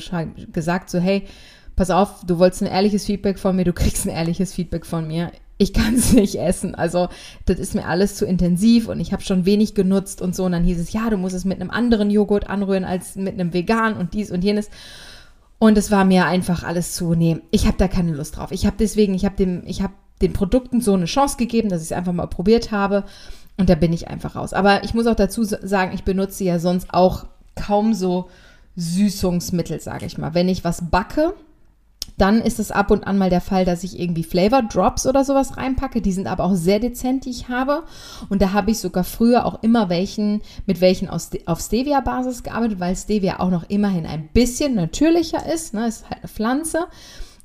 gesagt, 0.53 0.89
so 0.89 0.99
hey, 0.99 1.23
pass 1.75 1.89
auf, 1.89 2.25
du 2.25 2.39
wolltest 2.39 2.63
ein 2.63 2.69
ehrliches 2.69 3.05
Feedback 3.05 3.39
von 3.39 3.55
mir, 3.55 3.65
du 3.65 3.73
kriegst 3.73 4.05
ein 4.05 4.15
ehrliches 4.15 4.53
Feedback 4.53 4.85
von 4.85 5.07
mir. 5.07 5.31
Ich 5.57 5.73
kann 5.73 5.95
es 5.95 6.13
nicht 6.13 6.35
essen. 6.35 6.75
Also 6.75 7.09
das 7.45 7.59
ist 7.59 7.75
mir 7.75 7.87
alles 7.87 8.15
zu 8.15 8.25
intensiv 8.25 8.87
und 8.87 8.99
ich 8.99 9.11
habe 9.11 9.23
schon 9.23 9.45
wenig 9.45 9.73
genutzt 9.73 10.21
und 10.21 10.35
so. 10.35 10.45
Und 10.45 10.53
dann 10.53 10.63
hieß 10.63 10.79
es, 10.79 10.93
ja, 10.93 11.09
du 11.09 11.17
musst 11.17 11.35
es 11.35 11.45
mit 11.45 11.59
einem 11.59 11.71
anderen 11.71 12.09
Joghurt 12.09 12.49
anrühren 12.49 12.85
als 12.85 13.15
mit 13.15 13.33
einem 13.33 13.53
vegan 13.53 13.97
und 13.97 14.13
dies 14.13 14.31
und 14.31 14.43
jenes. 14.43 14.69
Und 15.57 15.77
es 15.77 15.89
war 15.91 16.05
mir 16.05 16.25
einfach 16.25 16.63
alles 16.63 16.93
zu, 16.93 17.15
nee, 17.15 17.41
ich 17.51 17.65
habe 17.65 17.77
da 17.77 17.87
keine 17.87 18.13
Lust 18.13 18.37
drauf. 18.37 18.51
Ich 18.51 18.65
habe 18.65 18.75
deswegen, 18.79 19.13
ich 19.13 19.25
habe 19.25 19.35
dem, 19.35 19.63
ich 19.65 19.81
habe 19.81 19.93
den 20.21 20.33
Produkten 20.33 20.81
so 20.81 20.93
eine 20.93 21.05
Chance 21.05 21.37
gegeben, 21.37 21.69
dass 21.69 21.81
ich 21.81 21.89
es 21.89 21.97
einfach 21.97 22.13
mal 22.13 22.27
probiert 22.27 22.71
habe. 22.71 23.03
Und 23.57 23.69
da 23.69 23.75
bin 23.75 23.93
ich 23.93 24.07
einfach 24.07 24.35
raus. 24.35 24.53
Aber 24.53 24.83
ich 24.83 24.93
muss 24.93 25.07
auch 25.07 25.15
dazu 25.15 25.43
sagen, 25.43 25.93
ich 25.93 26.03
benutze 26.03 26.43
ja 26.43 26.59
sonst 26.59 26.93
auch 26.93 27.25
kaum 27.55 27.93
so 27.93 28.29
Süßungsmittel, 28.75 29.79
sage 29.79 30.05
ich 30.05 30.17
mal. 30.17 30.33
Wenn 30.33 30.49
ich 30.49 30.63
was 30.63 30.89
backe, 30.89 31.33
dann 32.17 32.41
ist 32.41 32.59
es 32.59 32.71
ab 32.71 32.91
und 32.91 33.05
an 33.05 33.17
mal 33.17 33.29
der 33.29 33.41
Fall, 33.41 33.65
dass 33.65 33.83
ich 33.83 33.99
irgendwie 33.99 34.23
Flavor 34.23 34.61
Drops 34.61 35.05
oder 35.05 35.25
sowas 35.25 35.57
reinpacke. 35.57 36.01
Die 36.01 36.11
sind 36.11 36.27
aber 36.27 36.43
auch 36.43 36.55
sehr 36.55 36.79
dezent, 36.79 37.25
die 37.25 37.29
ich 37.29 37.49
habe. 37.49 37.83
Und 38.29 38.41
da 38.41 38.53
habe 38.53 38.71
ich 38.71 38.79
sogar 38.79 39.03
früher 39.03 39.45
auch 39.45 39.63
immer 39.63 39.89
welchen, 39.89 40.41
mit 40.65 40.81
welchen 40.81 41.09
auf 41.09 41.59
Stevia-Basis 41.59 42.43
gearbeitet, 42.43 42.79
weil 42.79 42.95
Stevia 42.95 43.39
auch 43.39 43.49
noch 43.49 43.69
immerhin 43.69 44.05
ein 44.05 44.27
bisschen 44.33 44.75
natürlicher 44.75 45.51
ist. 45.51 45.73
Ne? 45.73 45.87
Ist 45.87 46.09
halt 46.09 46.19
eine 46.19 46.29
Pflanze. 46.29 46.87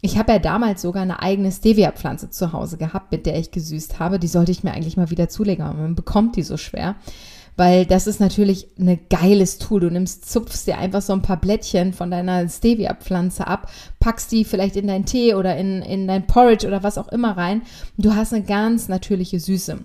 Ich 0.03 0.19
habe 0.19 0.33
ja 0.33 0.39
damals 0.39 0.83
sogar 0.83 1.03
eine 1.03 1.21
eigene 1.21 1.53
Stevia-Pflanze 1.53 2.31
zu 2.31 2.53
Hause 2.53 2.79
gehabt, 2.79 3.13
mit 3.13 3.27
der 3.27 3.39
ich 3.39 3.51
gesüßt 3.51 3.99
habe. 3.99 4.19
Die 4.19 4.29
sollte 4.29 4.53
ich 4.53 4.65
mir 4.65 4.73
eigentlich 4.73 4.97
mal 4.97 5.11
wieder 5.11 5.29
zulegen, 5.29 5.65
aber 5.65 5.79
man 5.79 5.95
bekommt 5.95 6.37
die 6.37 6.43
so 6.43 6.57
schwer. 6.57 6.97
Weil 7.57 7.85
das 7.85 8.07
ist 8.07 8.21
natürlich 8.21 8.69
ein 8.79 8.99
geiles 9.11 9.59
Tool. 9.59 9.81
Du 9.81 9.91
nimmst, 9.91 10.31
zupfst 10.31 10.67
dir 10.67 10.79
einfach 10.79 11.03
so 11.03 11.13
ein 11.13 11.21
paar 11.21 11.37
Blättchen 11.37 11.93
von 11.93 12.11
deiner 12.11 12.49
Stevia-Pflanze 12.49 13.47
ab, 13.47 13.71
packst 13.99 14.33
die 14.33 14.45
vielleicht 14.45 14.77
in 14.77 14.87
deinen 14.87 15.05
Tee 15.05 15.35
oder 15.35 15.57
in, 15.57 15.83
in 15.83 16.09
dein 16.09 16.27
Porridge 16.27 16.67
oder 16.67 16.83
was 16.83 16.97
auch 16.97 17.09
immer 17.09 17.37
rein. 17.37 17.63
Du 17.99 18.15
hast 18.15 18.33
eine 18.33 18.45
ganz 18.45 18.89
natürliche 18.89 19.41
Süße. 19.41 19.79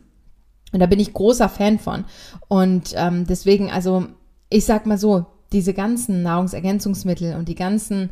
Und 0.71 0.79
da 0.79 0.85
bin 0.85 0.99
ich 0.99 1.13
großer 1.13 1.49
Fan 1.49 1.79
von. 1.79 2.05
Und 2.47 2.93
ähm, 2.95 3.25
deswegen, 3.27 3.69
also 3.69 4.05
ich 4.49 4.65
sag 4.65 4.85
mal 4.85 4.97
so, 4.97 5.25
diese 5.51 5.73
ganzen 5.73 6.23
Nahrungsergänzungsmittel 6.23 7.35
und 7.35 7.49
die 7.49 7.55
ganzen 7.55 8.09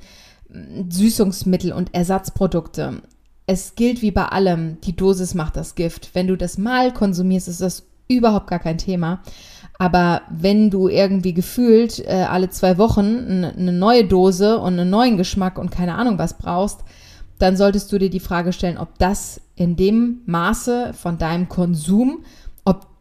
Süßungsmittel 0.90 1.74
und 1.74 1.94
Ersatzprodukte. 1.94 3.02
Es 3.46 3.76
gilt 3.76 4.02
wie 4.02 4.12
bei 4.12 4.26
allem, 4.26 4.80
die 4.82 4.96
Dosis 4.96 5.34
macht 5.34 5.58
das 5.58 5.76
Gift. 5.76 6.12
Wenn 6.14 6.28
du 6.28 6.38
das 6.38 6.58
mal 6.58 6.94
konsumierst, 6.94 7.48
ist 7.48 7.62
das 7.62 7.84
überhaupt 8.08 8.48
gar 8.48 8.60
kein 8.60 8.78
Thema. 8.78 9.22
Aber 9.80 10.22
wenn 10.30 10.70
du 10.70 10.88
irgendwie 10.88 11.34
gefühlt 11.34 12.00
äh, 12.00 12.26
alle 12.30 12.50
zwei 12.50 12.78
Wochen 12.78 13.44
eine 13.44 13.74
neue 13.74 14.06
Dose 14.06 14.60
und 14.60 14.80
einen 14.80 14.90
neuen 14.90 15.18
Geschmack 15.18 15.58
und 15.58 15.72
keine 15.72 15.96
Ahnung 15.96 16.18
was 16.20 16.38
brauchst, 16.38 16.82
dann 17.40 17.58
solltest 17.58 17.92
du 17.92 17.98
dir 17.98 18.10
die 18.10 18.20
Frage 18.20 18.54
stellen, 18.54 18.78
ob 18.78 18.98
das 19.00 19.42
in 19.56 19.76
dem 19.76 20.22
Maße 20.26 20.94
von 20.94 21.18
deinem 21.18 21.50
Konsum 21.50 22.24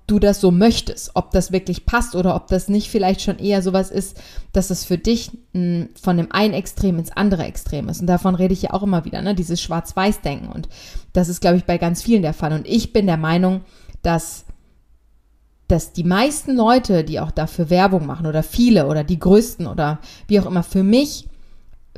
du 0.07 0.19
das 0.19 0.41
so 0.41 0.51
möchtest, 0.51 1.13
ob 1.15 1.31
das 1.31 1.53
wirklich 1.53 1.87
passt 1.87 2.17
oder 2.17 2.35
ob 2.35 2.49
das 2.49 2.69
nicht 2.69 2.91
vielleicht 2.91 3.23
schon 3.23 3.39
eher 3.39 3.63
sowas 3.63 3.91
ist, 3.91 4.21
dass 4.53 4.71
es 4.71 4.85
für 4.85 4.99
dich 4.99 5.31
mh, 5.53 5.87
von 6.01 6.17
dem 6.17 6.33
einen 6.33 6.55
Extrem 6.55 6.99
ins 6.99 7.13
andere 7.13 7.45
Extrem 7.45 7.89
ist. 7.89 8.01
Und 8.01 8.09
davon 8.09 8.35
rede 8.35 8.53
ich 8.53 8.63
ja 8.63 8.73
auch 8.73 8.83
immer 8.83 9.05
wieder, 9.05 9.23
ne? 9.23 9.35
dieses 9.35 9.61
Schwarz-Weiß-Denken. 9.61 10.49
Und 10.49 10.69
das 11.13 11.29
ist, 11.29 11.41
glaube 11.41 11.57
ich, 11.57 11.65
bei 11.65 11.79
ganz 11.79 12.03
vielen 12.03 12.23
der 12.23 12.35
Fall. 12.35 12.53
Und 12.53 12.67
ich 12.67 12.93
bin 12.93 13.07
der 13.07 13.17
Meinung, 13.17 13.63
dass 14.03 14.45
dass 15.69 15.95
die 15.95 16.05
meisten 16.05 16.55
Leute, 16.55 17.03
die 17.03 17.19
auch 17.19 17.31
dafür 17.31 17.71
Werbung 17.71 18.05
machen 18.05 18.27
oder 18.27 18.43
viele 18.43 18.89
oder 18.89 19.05
die 19.05 19.19
größten 19.19 19.67
oder 19.67 20.01
wie 20.29 20.39
auch 20.39 20.45
immer, 20.45 20.63
für 20.63 20.83
mich, 20.83 21.29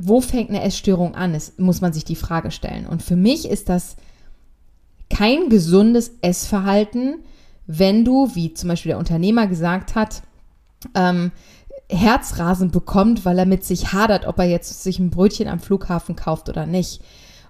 wo 0.01 0.21
fängt 0.21 0.49
eine 0.49 0.61
Essstörung 0.61 1.13
an, 1.13 1.35
ist, 1.35 1.59
muss 1.59 1.81
man 1.81 1.91
sich 1.91 2.05
die 2.05 2.15
Frage 2.15 2.51
stellen. 2.51 2.87
Und 2.87 3.03
für 3.03 3.17
mich 3.17 3.49
ist 3.49 3.67
das 3.67 3.97
kein 5.09 5.49
gesundes 5.49 6.11
Essverhalten, 6.21 7.17
wenn 7.67 8.05
du, 8.05 8.33
wie 8.35 8.53
zum 8.53 8.69
Beispiel 8.69 8.91
der 8.91 8.99
Unternehmer 8.99 9.47
gesagt 9.47 9.95
hat, 9.95 10.21
ähm, 10.93 11.31
Herzrasen 11.89 12.71
bekommt, 12.71 13.25
weil 13.25 13.37
er 13.37 13.45
mit 13.45 13.63
sich 13.63 13.93
hadert, 13.93 14.25
ob 14.25 14.39
er 14.39 14.45
jetzt 14.45 14.83
sich 14.83 14.99
ein 14.99 15.11
Brötchen 15.11 15.47
am 15.47 15.59
Flughafen 15.59 16.15
kauft 16.15 16.49
oder 16.49 16.65
nicht. 16.65 17.01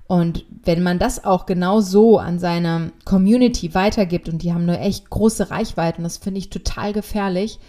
Und 0.07 0.45
wenn 0.63 0.83
man 0.83 0.99
das 0.99 1.23
auch 1.23 1.45
genau 1.45 1.81
so 1.81 2.19
an 2.19 2.37
seine 2.37 2.91
Community 3.05 3.73
weitergibt 3.73 4.29
und 4.29 4.43
die 4.43 4.53
haben 4.53 4.65
nur 4.65 4.79
echt 4.79 5.09
große 5.09 5.49
Reichweiten, 5.49 6.03
das 6.03 6.17
finde 6.17 6.39
ich 6.39 6.49
total 6.49 6.93
gefährlich, 6.93 7.59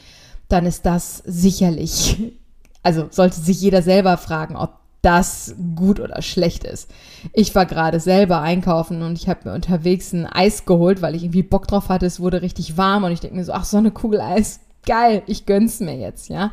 dann 0.48 0.66
ist 0.66 0.84
das 0.84 1.22
sicherlich, 1.24 2.34
also 2.82 3.06
sollte 3.10 3.40
sich 3.40 3.60
jeder 3.60 3.82
selber 3.82 4.16
fragen, 4.18 4.56
ob 4.56 4.74
das 5.06 5.54
gut 5.76 6.00
oder 6.00 6.20
schlecht 6.20 6.64
ist. 6.64 6.90
Ich 7.32 7.54
war 7.54 7.64
gerade 7.64 8.00
selber 8.00 8.40
einkaufen 8.40 9.02
und 9.02 9.16
ich 9.16 9.28
habe 9.28 9.48
mir 9.48 9.54
unterwegs 9.54 10.12
ein 10.12 10.26
Eis 10.26 10.64
geholt, 10.64 11.00
weil 11.00 11.14
ich 11.14 11.22
irgendwie 11.22 11.44
Bock 11.44 11.68
drauf 11.68 11.88
hatte. 11.88 12.06
Es 12.06 12.18
wurde 12.18 12.42
richtig 12.42 12.76
warm 12.76 13.04
und 13.04 13.12
ich 13.12 13.20
denke 13.20 13.36
mir 13.36 13.44
so, 13.44 13.52
ach, 13.52 13.64
so 13.64 13.76
eine 13.76 13.92
Kugel 13.92 14.20
Eis, 14.20 14.58
geil, 14.84 15.22
ich 15.26 15.46
gönn's 15.46 15.78
mir 15.78 15.96
jetzt, 15.96 16.28
ja. 16.28 16.50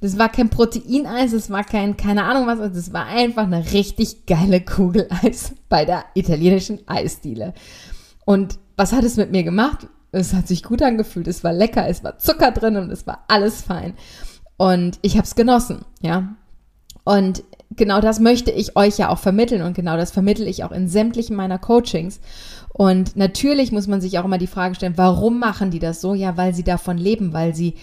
Das 0.00 0.18
war 0.18 0.28
kein 0.28 0.50
Proteineis, 0.50 1.32
es 1.32 1.48
war 1.48 1.62
kein, 1.62 1.96
keine 1.96 2.24
Ahnung 2.24 2.48
was, 2.48 2.58
das 2.72 2.92
war 2.92 3.06
einfach 3.06 3.44
eine 3.44 3.72
richtig 3.72 4.26
geile 4.26 4.60
Kugel 4.60 5.06
Eis 5.22 5.52
bei 5.68 5.84
der 5.84 6.04
italienischen 6.14 6.80
Eisdiele. 6.88 7.54
Und 8.24 8.58
was 8.76 8.92
hat 8.92 9.04
es 9.04 9.16
mit 9.16 9.30
mir 9.30 9.44
gemacht? 9.44 9.86
Es 10.10 10.34
hat 10.34 10.48
sich 10.48 10.64
gut 10.64 10.82
angefühlt, 10.82 11.28
es 11.28 11.44
war 11.44 11.52
lecker, 11.52 11.86
es 11.86 12.02
war 12.02 12.18
Zucker 12.18 12.50
drin 12.50 12.76
und 12.76 12.90
es 12.90 13.06
war 13.06 13.24
alles 13.28 13.62
fein. 13.62 13.94
Und 14.56 14.98
ich 15.02 15.16
habe 15.16 15.24
es 15.24 15.36
genossen, 15.36 15.84
ja. 16.00 16.34
Und 17.04 17.42
genau 17.76 18.00
das 18.00 18.20
möchte 18.20 18.50
ich 18.50 18.76
euch 18.76 18.98
ja 18.98 19.08
auch 19.08 19.18
vermitteln 19.18 19.62
und 19.62 19.74
genau 19.74 19.96
das 19.96 20.10
vermittle 20.10 20.46
ich 20.46 20.64
auch 20.64 20.72
in 20.72 20.88
sämtlichen 20.88 21.36
meiner 21.36 21.58
Coachings. 21.58 22.20
Und 22.72 23.16
natürlich 23.16 23.72
muss 23.72 23.86
man 23.86 24.00
sich 24.00 24.18
auch 24.18 24.24
immer 24.24 24.38
die 24.38 24.46
Frage 24.46 24.74
stellen, 24.74 24.96
warum 24.96 25.38
machen 25.38 25.70
die 25.70 25.78
das 25.78 26.00
so? 26.00 26.14
Ja, 26.14 26.36
weil 26.36 26.54
sie 26.54 26.64
davon 26.64 26.96
leben, 26.96 27.32
weil 27.32 27.54
sie 27.54 27.74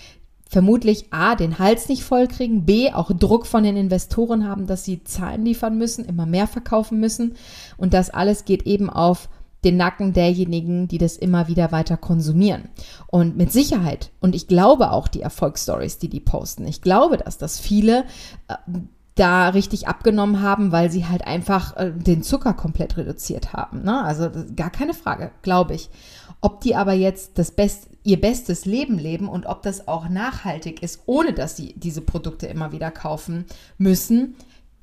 vermutlich 0.49 1.05
A, 1.11 1.35
den 1.35 1.59
Hals 1.59 1.89
nicht 1.89 2.03
voll 2.03 2.27
kriegen, 2.27 2.65
B, 2.65 2.91
auch 2.91 3.11
Druck 3.11 3.45
von 3.45 3.63
den 3.63 3.77
Investoren 3.77 4.47
haben, 4.47 4.65
dass 4.65 4.83
sie 4.83 5.03
Zahlen 5.03 5.45
liefern 5.45 5.77
müssen, 5.77 6.05
immer 6.05 6.25
mehr 6.25 6.47
verkaufen 6.47 6.99
müssen. 6.99 7.35
Und 7.77 7.93
das 7.93 8.09
alles 8.09 8.45
geht 8.45 8.63
eben 8.63 8.89
auf 8.89 9.29
den 9.63 9.77
Nacken 9.77 10.13
derjenigen, 10.13 10.87
die 10.87 10.97
das 10.97 11.17
immer 11.17 11.47
wieder 11.47 11.71
weiter 11.71 11.97
konsumieren. 11.97 12.69
Und 13.07 13.37
mit 13.37 13.51
Sicherheit, 13.51 14.11
und 14.21 14.33
ich 14.33 14.47
glaube 14.47 14.91
auch 14.91 15.07
die 15.07 15.21
Erfolgsstories, 15.21 15.99
die 15.99 16.09
die 16.09 16.21
posten, 16.21 16.65
ich 16.65 16.81
glaube, 16.81 17.17
dass 17.17 17.37
das 17.37 17.59
viele 17.59 18.05
äh, 18.47 18.55
da 19.19 19.49
richtig 19.49 19.87
abgenommen 19.87 20.41
haben, 20.41 20.71
weil 20.71 20.89
sie 20.89 21.05
halt 21.05 21.25
einfach 21.27 21.75
äh, 21.75 21.91
den 21.91 22.23
Zucker 22.23 22.53
komplett 22.53 22.97
reduziert 22.97 23.53
haben. 23.53 23.83
Ne? 23.83 24.03
Also 24.03 24.29
gar 24.55 24.69
keine 24.69 24.93
Frage, 24.93 25.31
glaube 25.41 25.75
ich. 25.75 25.89
Ob 26.41 26.61
die 26.61 26.75
aber 26.75 26.93
jetzt 26.93 27.37
das 27.37 27.51
Best, 27.51 27.89
ihr 28.03 28.21
bestes 28.21 28.65
Leben 28.65 28.97
leben 28.97 29.27
und 29.27 29.45
ob 29.45 29.61
das 29.61 29.87
auch 29.87 30.07
nachhaltig 30.07 30.81
ist, 30.81 31.01
ohne 31.05 31.33
dass 31.33 31.57
sie 31.57 31.73
diese 31.77 32.01
Produkte 32.01 32.47
immer 32.47 32.71
wieder 32.71 32.91
kaufen 32.91 33.45
müssen, 33.77 34.35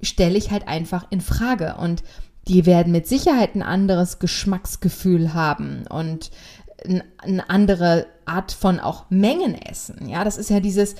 stelle 0.02 0.36
ich 0.36 0.50
halt 0.50 0.68
einfach 0.68 1.06
in 1.10 1.22
Frage. 1.22 1.76
Und 1.78 2.02
die 2.46 2.66
werden 2.66 2.92
mit 2.92 3.06
Sicherheit 3.06 3.54
ein 3.54 3.62
anderes 3.62 4.18
Geschmacksgefühl 4.18 5.32
haben 5.32 5.86
und 5.88 6.30
eine 6.84 7.48
andere 7.48 8.06
Art 8.26 8.52
von 8.52 8.80
auch 8.80 9.06
Mengen 9.08 9.54
essen. 9.54 10.08
Ja, 10.08 10.24
das 10.24 10.36
ist 10.36 10.50
ja 10.50 10.60
dieses, 10.60 10.94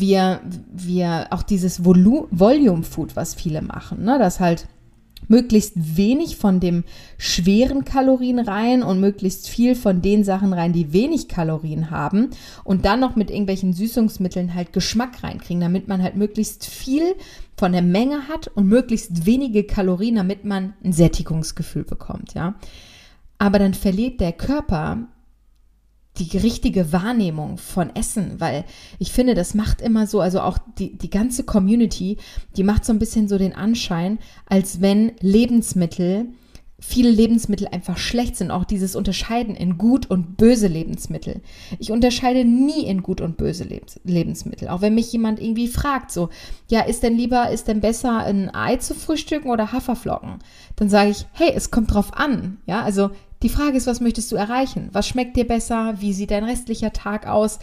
wir, 0.00 0.40
wir 0.72 1.28
auch 1.30 1.42
dieses 1.42 1.84
Volu 1.84 2.28
Volume 2.30 2.82
Food, 2.82 3.16
was 3.16 3.34
viele 3.34 3.62
machen, 3.62 4.04
ne? 4.04 4.18
Das 4.18 4.40
halt 4.40 4.68
möglichst 5.26 5.96
wenig 5.96 6.36
von 6.36 6.60
dem 6.60 6.84
schweren 7.18 7.84
Kalorien 7.84 8.38
rein 8.38 8.82
und 8.82 9.00
möglichst 9.00 9.48
viel 9.48 9.74
von 9.74 10.00
den 10.00 10.24
Sachen 10.24 10.52
rein, 10.52 10.72
die 10.72 10.92
wenig 10.92 11.28
Kalorien 11.28 11.90
haben 11.90 12.30
und 12.64 12.84
dann 12.84 13.00
noch 13.00 13.16
mit 13.16 13.30
irgendwelchen 13.30 13.72
Süßungsmitteln 13.72 14.54
halt 14.54 14.72
Geschmack 14.72 15.22
reinkriegen, 15.22 15.60
damit 15.60 15.88
man 15.88 16.02
halt 16.02 16.16
möglichst 16.16 16.66
viel 16.66 17.14
von 17.56 17.72
der 17.72 17.82
Menge 17.82 18.28
hat 18.28 18.48
und 18.48 18.68
möglichst 18.68 19.26
wenige 19.26 19.64
Kalorien, 19.64 20.16
damit 20.16 20.44
man 20.44 20.74
ein 20.84 20.92
Sättigungsgefühl 20.92 21.84
bekommt, 21.84 22.34
ja. 22.34 22.54
Aber 23.38 23.58
dann 23.58 23.74
verliert 23.74 24.20
der 24.20 24.32
Körper 24.32 25.08
die 26.18 26.36
richtige 26.38 26.92
Wahrnehmung 26.92 27.58
von 27.58 27.94
Essen, 27.94 28.40
weil 28.40 28.64
ich 28.98 29.12
finde, 29.12 29.34
das 29.34 29.54
macht 29.54 29.80
immer 29.80 30.06
so, 30.06 30.20
also 30.20 30.40
auch 30.40 30.58
die, 30.78 30.96
die 30.96 31.10
ganze 31.10 31.44
Community, 31.44 32.18
die 32.56 32.64
macht 32.64 32.84
so 32.84 32.92
ein 32.92 32.98
bisschen 32.98 33.28
so 33.28 33.38
den 33.38 33.54
Anschein, 33.54 34.18
als 34.46 34.80
wenn 34.80 35.12
Lebensmittel, 35.20 36.26
viele 36.80 37.10
Lebensmittel 37.10 37.66
einfach 37.66 37.98
schlecht 37.98 38.36
sind, 38.36 38.52
auch 38.52 38.64
dieses 38.64 38.94
Unterscheiden 38.94 39.56
in 39.56 39.78
gut 39.78 40.08
und 40.08 40.36
böse 40.36 40.68
Lebensmittel. 40.68 41.40
Ich 41.80 41.90
unterscheide 41.90 42.44
nie 42.44 42.84
in 42.84 43.02
gut 43.02 43.20
und 43.20 43.36
böse 43.36 43.64
Lebens 43.64 43.98
Lebensmittel, 44.04 44.68
auch 44.68 44.80
wenn 44.80 44.94
mich 44.94 45.12
jemand 45.12 45.40
irgendwie 45.40 45.66
fragt, 45.66 46.12
so, 46.12 46.28
ja, 46.68 46.82
ist 46.82 47.02
denn 47.02 47.16
lieber, 47.16 47.50
ist 47.50 47.66
denn 47.66 47.80
besser 47.80 48.18
ein 48.18 48.54
Ei 48.54 48.76
zu 48.76 48.94
frühstücken 48.94 49.50
oder 49.50 49.72
Haferflocken? 49.72 50.38
Dann 50.76 50.88
sage 50.88 51.10
ich, 51.10 51.26
hey, 51.32 51.52
es 51.52 51.72
kommt 51.72 51.92
drauf 51.92 52.14
an, 52.14 52.58
ja, 52.66 52.82
also 52.82 53.10
die 53.42 53.48
Frage 53.48 53.76
ist, 53.76 53.86
was 53.86 54.00
möchtest 54.00 54.32
du 54.32 54.36
erreichen? 54.36 54.88
Was 54.92 55.06
schmeckt 55.06 55.36
dir 55.36 55.46
besser? 55.46 55.94
Wie 56.00 56.12
sieht 56.12 56.30
dein 56.30 56.44
restlicher 56.44 56.92
Tag 56.92 57.26
aus? 57.26 57.58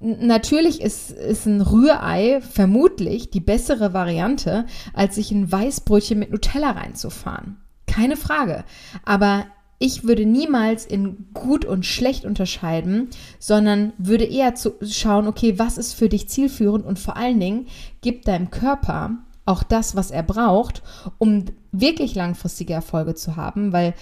Natürlich 0.00 0.80
ist, 0.80 1.10
ist 1.10 1.46
ein 1.46 1.60
Rührei 1.60 2.40
vermutlich 2.40 3.30
die 3.30 3.40
bessere 3.40 3.92
Variante, 3.92 4.66
als 4.94 5.16
sich 5.16 5.30
ein 5.30 5.50
Weißbrötchen 5.50 6.18
mit 6.18 6.30
Nutella 6.30 6.70
reinzufahren. 6.70 7.58
Keine 7.86 8.16
Frage. 8.16 8.64
Aber 9.04 9.46
ich 9.78 10.04
würde 10.04 10.26
niemals 10.26 10.84
in 10.84 11.28
gut 11.32 11.64
und 11.64 11.86
schlecht 11.86 12.24
unterscheiden, 12.24 13.08
sondern 13.38 13.92
würde 13.98 14.24
eher 14.24 14.54
zu 14.54 14.74
schauen, 14.82 15.26
okay, 15.26 15.58
was 15.58 15.78
ist 15.78 15.94
für 15.94 16.08
dich 16.08 16.28
zielführend 16.28 16.84
und 16.84 16.98
vor 16.98 17.16
allen 17.16 17.40
Dingen 17.40 17.66
gib 18.00 18.24
deinem 18.24 18.50
Körper 18.50 19.12
auch 19.46 19.62
das, 19.62 19.96
was 19.96 20.10
er 20.10 20.22
braucht, 20.22 20.82
um 21.18 21.46
wirklich 21.72 22.14
langfristige 22.14 22.74
Erfolge 22.74 23.14
zu 23.14 23.36
haben, 23.36 23.72
weil 23.72 23.94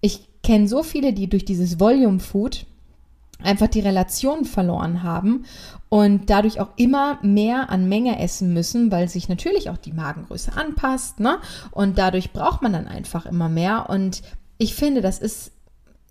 ich 0.00 0.28
kenne 0.46 0.68
so 0.68 0.84
viele, 0.84 1.12
die 1.12 1.28
durch 1.28 1.44
dieses 1.44 1.80
Volume 1.80 2.20
Food 2.20 2.66
einfach 3.42 3.66
die 3.66 3.80
Relation 3.80 4.44
verloren 4.44 5.02
haben 5.02 5.44
und 5.88 6.30
dadurch 6.30 6.60
auch 6.60 6.68
immer 6.76 7.18
mehr 7.22 7.68
an 7.68 7.88
Menge 7.88 8.20
essen 8.20 8.54
müssen, 8.54 8.92
weil 8.92 9.08
sich 9.08 9.28
natürlich 9.28 9.70
auch 9.70 9.76
die 9.76 9.92
Magengröße 9.92 10.52
anpasst, 10.56 11.18
ne? 11.18 11.38
Und 11.72 11.98
dadurch 11.98 12.32
braucht 12.32 12.62
man 12.62 12.72
dann 12.72 12.86
einfach 12.86 13.26
immer 13.26 13.48
mehr. 13.48 13.90
Und 13.90 14.22
ich 14.56 14.76
finde, 14.76 15.00
das 15.00 15.18
ist, 15.18 15.50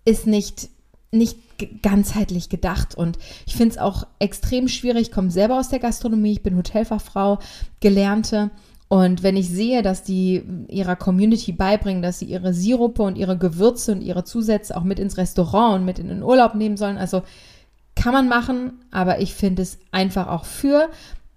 ist 0.04 0.26
nicht, 0.26 0.68
nicht 1.10 1.38
ganzheitlich 1.82 2.50
gedacht. 2.50 2.94
Und 2.94 3.16
ich 3.46 3.56
finde 3.56 3.74
es 3.74 3.78
auch 3.78 4.06
extrem 4.18 4.68
schwierig. 4.68 5.08
Ich 5.08 5.12
komme 5.12 5.30
selber 5.30 5.58
aus 5.58 5.70
der 5.70 5.78
Gastronomie, 5.78 6.32
ich 6.32 6.42
bin 6.42 6.56
Hotelfachfrau, 6.56 7.38
Gelernte. 7.80 8.50
Und 8.88 9.22
wenn 9.22 9.36
ich 9.36 9.48
sehe, 9.48 9.82
dass 9.82 10.04
die 10.04 10.42
ihrer 10.68 10.94
Community 10.94 11.52
beibringen, 11.52 12.02
dass 12.02 12.20
sie 12.20 12.26
ihre 12.26 12.54
Sirupe 12.54 13.02
und 13.02 13.16
ihre 13.16 13.36
Gewürze 13.36 13.92
und 13.92 14.00
ihre 14.00 14.24
Zusätze 14.24 14.76
auch 14.76 14.84
mit 14.84 15.00
ins 15.00 15.16
Restaurant 15.16 15.80
und 15.80 15.84
mit 15.84 15.98
in 15.98 16.08
den 16.08 16.22
Urlaub 16.22 16.54
nehmen 16.54 16.76
sollen, 16.76 16.98
also 16.98 17.22
kann 17.96 18.12
man 18.12 18.28
machen, 18.28 18.84
aber 18.92 19.20
ich 19.20 19.34
finde 19.34 19.62
es 19.62 19.78
einfach 19.90 20.28
auch 20.28 20.44
für 20.44 20.88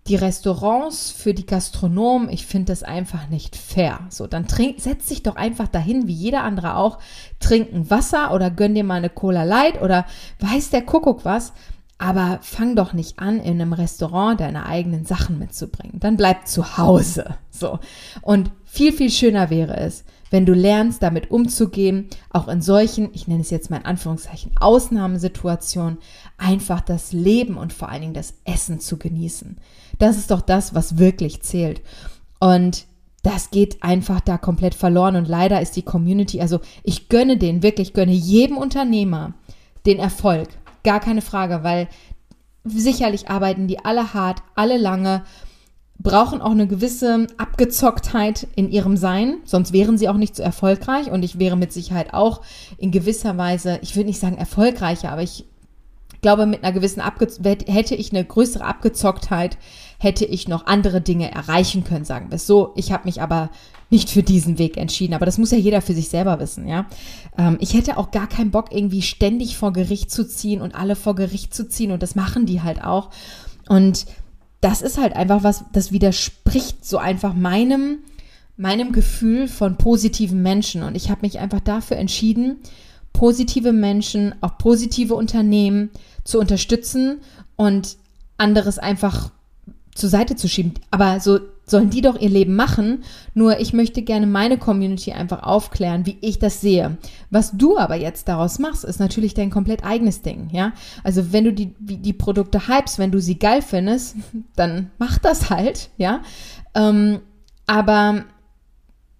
die 0.08 0.16
Restaurants, 0.16 1.12
für 1.12 1.34
die 1.34 1.46
Gastronomen, 1.46 2.30
ich 2.30 2.46
finde 2.46 2.72
das 2.72 2.84
einfach 2.84 3.30
nicht 3.30 3.56
fair. 3.56 4.00
So, 4.10 4.28
dann 4.28 4.48
trink, 4.48 4.80
setz 4.80 5.08
dich 5.08 5.24
doch 5.24 5.36
einfach 5.36 5.68
dahin, 5.68 6.08
wie 6.08 6.14
jeder 6.14 6.44
andere 6.44 6.76
auch, 6.76 7.00
trinken 7.40 7.90
Wasser 7.90 8.34
oder 8.34 8.50
gönn 8.50 8.76
dir 8.76 8.84
mal 8.84 8.96
eine 8.96 9.10
Cola 9.10 9.44
Light 9.44 9.82
oder 9.82 10.06
weiß 10.40 10.72
der 10.72 10.82
Kuckuck 10.82 11.26
was. 11.26 11.54
Aber 12.00 12.40
fang 12.42 12.76
doch 12.78 12.94
nicht 12.94 13.20
an, 13.20 13.40
in 13.40 13.62
einem 13.62 13.74
Restaurant 13.74 14.40
deine 14.40 14.66
eigenen 14.66 15.06
Sachen 15.06 15.38
mitzubringen. 15.38 16.00
Dann 16.00 16.18
bleib 16.18 16.48
zu 16.48 16.78
Hause. 16.78 17.36
So. 17.52 17.80
Und 18.22 18.52
viel, 18.64 18.94
viel 18.94 19.12
schöner 19.12 19.50
wäre 19.50 19.76
es, 19.76 20.06
wenn 20.32 20.46
du 20.46 20.54
lernst, 20.54 21.04
damit 21.04 21.30
umzugehen, 21.30 22.08
auch 22.30 22.48
in 22.48 22.62
solchen, 22.62 23.10
ich 23.14 23.28
nenne 23.28 23.42
es 23.42 23.50
jetzt 23.50 23.70
mal 23.70 23.78
in 23.78 23.86
Anführungszeichen, 23.86 24.52
Ausnahmesituationen, 24.60 25.98
einfach 26.38 26.80
das 26.80 27.12
Leben 27.12 27.58
und 27.58 27.74
vor 27.74 27.90
allen 27.90 28.02
Dingen 28.02 28.14
das 28.14 28.36
Essen 28.46 28.80
zu 28.80 28.98
genießen. 28.98 29.58
Das 29.98 30.18
ist 30.18 30.32
doch 30.32 30.42
das, 30.42 30.74
was 30.74 30.98
wirklich 30.98 31.42
zählt. 31.42 31.82
Und 32.40 32.86
das 33.24 33.52
geht 33.52 33.84
einfach 33.84 34.22
da 34.22 34.38
komplett 34.38 34.76
verloren 34.76 35.18
und 35.18 35.28
leider 35.28 35.62
ist 35.62 35.76
die 35.76 35.82
Community, 35.82 36.40
also 36.40 36.62
ich 36.84 37.10
gönne 37.10 37.36
den, 37.36 37.62
wirklich 37.64 37.94
gönne 37.94 38.14
jedem 38.14 38.58
Unternehmer 38.58 39.34
den 39.86 40.00
Erfolg. 40.00 40.48
Gar 40.84 41.00
keine 41.00 41.22
Frage, 41.22 41.64
weil 41.64 41.88
sicherlich 42.64 43.30
arbeiten 43.30 43.68
die 43.68 43.84
alle 43.84 44.14
hart, 44.14 44.42
alle 44.56 44.78
lange, 44.78 45.24
brauchen 46.02 46.42
auch 46.42 46.52
eine 46.52 46.68
gewisse 46.68 47.28
Abgezocktheit 47.38 48.48
in 48.56 48.72
ihrem 48.72 48.96
Sein, 48.96 49.40
sonst 49.44 49.74
wären 49.74 49.98
sie 49.98 50.08
auch 50.08 50.16
nicht 50.16 50.36
so 50.36 50.42
erfolgreich. 50.42 51.12
Und 51.12 51.24
ich 51.24 51.40
wäre 51.40 51.58
mit 51.58 51.74
Sicherheit 51.74 52.14
auch 52.14 52.42
in 52.78 52.92
gewisser 52.92 53.38
Weise, 53.38 53.80
ich 53.82 53.96
würde 53.96 54.08
nicht 54.08 54.20
sagen 54.20 54.38
erfolgreicher, 54.38 55.12
aber 55.12 55.24
ich 55.24 55.46
glaube, 56.22 56.46
mit 56.46 56.64
einer 56.64 56.74
gewissen 56.74 57.02
Abge 57.02 57.28
hätte 57.68 57.96
ich 57.96 58.12
eine 58.12 58.26
größere 58.26 58.66
Abgezocktheit, 58.66 59.58
hätte 60.00 60.26
ich 60.26 60.48
noch 60.48 60.66
andere 60.66 61.02
Dinge 61.02 61.32
erreichen 61.32 61.84
können, 61.84 62.06
sagen 62.06 62.30
wir 62.30 62.36
es 62.36 62.48
so. 62.48 62.72
Ich 62.76 62.92
habe 62.92 63.06
mich 63.06 63.22
aber 63.22 63.50
nicht 63.90 64.10
für 64.10 64.24
diesen 64.24 64.58
Weg 64.58 64.78
entschieden. 64.78 65.14
Aber 65.14 65.26
das 65.26 65.38
muss 65.38 65.52
ja 65.52 65.58
jeder 65.58 65.82
für 65.82 65.94
sich 65.94 66.10
selber 66.10 66.40
wissen, 66.40 66.68
ja. 66.68 66.86
Ähm, 67.38 67.58
ich 67.60 67.74
hätte 67.74 67.98
auch 67.98 68.12
gar 68.12 68.28
keinen 68.28 68.52
Bock, 68.52 68.72
irgendwie 68.72 69.02
ständig 69.02 69.58
vor 69.58 69.74
Gericht 69.74 70.12
zu 70.12 70.28
ziehen 70.28 70.62
und 70.62 70.76
alle 70.76 70.96
vor 70.96 71.16
Gericht 71.16 71.54
zu 71.54 71.68
ziehen. 71.68 71.92
Und 71.92 72.04
das 72.04 72.16
machen 72.16 72.46
die 72.46 72.62
halt 72.62 72.84
auch. 72.84 73.10
Und 73.68 74.06
das 74.62 74.82
ist 74.82 74.98
halt 74.98 75.16
einfach 75.16 75.44
was, 75.44 75.64
das 75.74 75.92
widerspricht 75.92 76.86
so 76.86 76.98
einfach 76.98 77.34
meinem, 77.34 78.00
meinem 78.58 78.92
Gefühl 78.92 79.48
von 79.48 79.78
positiven 79.78 80.42
Menschen. 80.42 80.84
Und 80.84 80.96
ich 80.96 81.10
habe 81.10 81.22
mich 81.22 81.40
einfach 81.40 81.62
dafür 81.62 81.98
entschieden, 81.98 82.58
positive 83.14 83.74
Menschen, 83.74 84.36
auch 84.42 84.58
positive 84.58 85.16
Unternehmen 85.16 85.90
zu 86.30 86.40
unterstützen 86.40 87.20
und 87.56 87.98
anderes 88.38 88.80
einfach 88.80 89.32
zur 89.94 90.10
Seite 90.10 90.36
zu 90.36 90.48
schieben. 90.48 90.74
Aber 90.92 91.20
so 91.20 91.40
sollen 91.70 91.90
die 91.90 92.02
doch 92.02 92.20
ihr 92.20 92.30
Leben 92.30 92.56
machen. 92.56 93.04
Nur 93.34 93.60
ich 93.60 93.74
möchte 93.74 94.02
gerne 94.02 94.28
meine 94.28 94.58
Community 94.58 95.12
einfach 95.12 95.44
aufklären, 95.44 96.06
wie 96.06 96.18
ich 96.22 96.40
das 96.40 96.62
sehe. 96.62 96.98
Was 97.30 97.52
du 97.52 97.78
aber 97.78 97.96
jetzt 97.96 98.28
daraus 98.28 98.60
machst, 98.60 98.84
ist 98.84 99.00
natürlich 99.00 99.34
dein 99.34 99.50
komplett 99.50 99.84
eigenes 99.84 100.22
Ding, 100.22 100.50
ja. 100.52 100.74
Also 101.04 101.32
wenn 101.32 101.44
du 101.44 101.54
die, 101.54 101.74
die 101.80 102.14
Produkte 102.14 102.68
hypst, 102.68 103.00
wenn 103.00 103.12
du 103.12 103.20
sie 103.20 103.38
geil 103.38 103.62
findest, 103.62 104.16
dann 104.56 104.92
mach 104.98 105.18
das 105.18 105.50
halt, 105.50 105.90
ja. 105.98 106.22
Ähm, 106.74 107.20
aber 107.68 108.26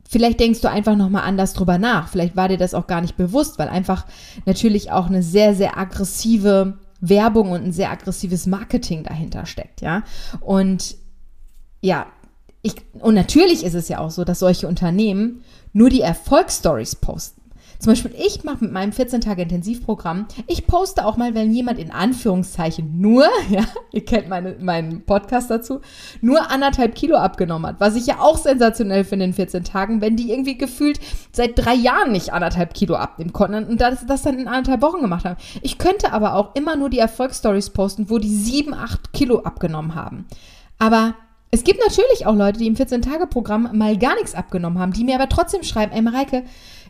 vielleicht 0.08 0.40
denkst 0.40 0.62
du 0.62 0.70
einfach 0.70 0.96
nochmal 0.96 1.24
anders 1.24 1.54
drüber 1.54 1.78
nach. 1.78 2.08
Vielleicht 2.10 2.36
war 2.36 2.48
dir 2.48 2.58
das 2.58 2.74
auch 2.74 2.88
gar 2.88 3.02
nicht 3.02 3.16
bewusst, 3.16 3.60
weil 3.60 3.70
einfach 3.70 4.06
natürlich 4.46 4.92
auch 4.92 5.08
eine 5.08 5.22
sehr, 5.22 5.54
sehr 5.54 5.78
aggressive 5.78 6.80
Werbung 7.02 7.52
und 7.52 7.64
ein 7.64 7.72
sehr 7.72 7.92
aggressives 7.92 8.46
Marketing 8.46 9.04
dahinter 9.04 9.46
steckt, 9.46 9.82
ja. 9.82 10.04
Und 10.42 10.98
ja, 11.82 12.08
ich, 12.62 12.76
und 12.94 13.16
natürlich 13.16 13.64
ist 13.64 13.74
es 13.74 13.88
ja 13.88 14.00
auch 14.00 14.12
so, 14.12 14.26
dass 14.26 14.40
solche 14.40 14.68
Unternehmen 14.68 15.44
nur 15.72 15.90
die 15.90 16.02
Erfolgsstories 16.02 16.96
posten. 16.96 17.39
Zum 17.80 17.94
Beispiel, 17.94 18.14
ich 18.18 18.44
mache 18.44 18.66
mit 18.66 18.74
meinem 18.74 18.92
14-Tage-Intensivprogramm, 18.92 20.28
ich 20.48 20.68
poste 20.68 21.06
auch 21.06 21.16
mal, 21.16 21.34
wenn 21.34 21.54
jemand 21.54 21.80
in 21.80 21.92
Anführungszeichen 21.92 23.00
nur, 23.00 23.24
ja, 23.50 23.64
ihr 23.94 24.04
kennt 24.04 24.28
meine, 24.28 24.58
meinen 24.60 25.06
Podcast 25.06 25.50
dazu, 25.50 25.80
nur 26.20 26.52
anderthalb 26.52 26.94
Kilo 26.94 27.16
abgenommen 27.16 27.66
hat. 27.68 27.80
Was 27.80 27.96
ich 27.96 28.06
ja 28.06 28.20
auch 28.20 28.38
sensationell 28.38 29.06
finde 29.06 29.26
in 29.26 29.34
14 29.34 29.64
Tagen, 29.64 30.02
wenn 30.02 30.18
die 30.18 30.30
irgendwie 30.30 30.58
gefühlt 30.58 31.00
seit 31.32 31.58
drei 31.58 31.74
Jahren 31.74 32.12
nicht 32.12 32.34
anderthalb 32.34 32.74
Kilo 32.74 32.96
abnehmen 32.96 33.32
konnten 33.32 33.64
und 33.64 33.80
das, 33.80 34.06
das 34.06 34.24
dann 34.24 34.38
in 34.38 34.50
anderthalb 34.50 34.82
Wochen 34.82 35.00
gemacht 35.00 35.24
haben. 35.24 35.38
Ich 35.62 35.78
könnte 35.78 36.12
aber 36.12 36.36
auch 36.36 36.56
immer 36.56 36.76
nur 36.76 36.90
die 36.90 37.00
Erfolgsstories 37.00 37.70
posten, 37.70 38.10
wo 38.10 38.18
die 38.18 38.36
sieben, 38.36 38.74
acht 38.74 39.14
Kilo 39.14 39.40
abgenommen 39.40 39.96
haben. 39.96 40.26
Aber 40.80 41.16
es 41.52 41.64
gibt 41.64 41.80
natürlich 41.80 42.28
auch 42.28 42.36
Leute, 42.36 42.60
die 42.60 42.68
im 42.68 42.76
14-Tage-Programm 42.76 43.70
mal 43.74 43.98
gar 43.98 44.16
nichts 44.16 44.36
abgenommen 44.36 44.80
haben, 44.80 44.94
die 44.94 45.04
mir 45.04 45.16
aber 45.16 45.30
trotzdem 45.30 45.64
schreiben, 45.64 45.94
ey 45.94 46.02
Mareike, 46.02 46.44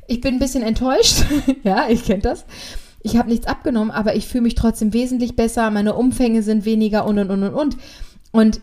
ich 0.09 0.21
bin 0.21 0.35
ein 0.35 0.39
bisschen 0.39 0.63
enttäuscht. 0.63 1.23
ja, 1.63 1.87
ich 1.87 2.03
kenne 2.03 2.21
das. 2.21 2.45
Ich 3.01 3.15
habe 3.15 3.29
nichts 3.29 3.47
abgenommen, 3.47 3.91
aber 3.91 4.15
ich 4.15 4.27
fühle 4.27 4.41
mich 4.41 4.55
trotzdem 4.55 4.91
wesentlich 4.91 5.35
besser, 5.35 5.71
meine 5.71 5.93
Umfänge 5.93 6.43
sind 6.43 6.65
weniger 6.65 7.05
und 7.05 7.17
und 7.19 7.29
und 7.29 7.43
und 7.43 7.53
und. 7.53 7.77
Und 8.31 8.61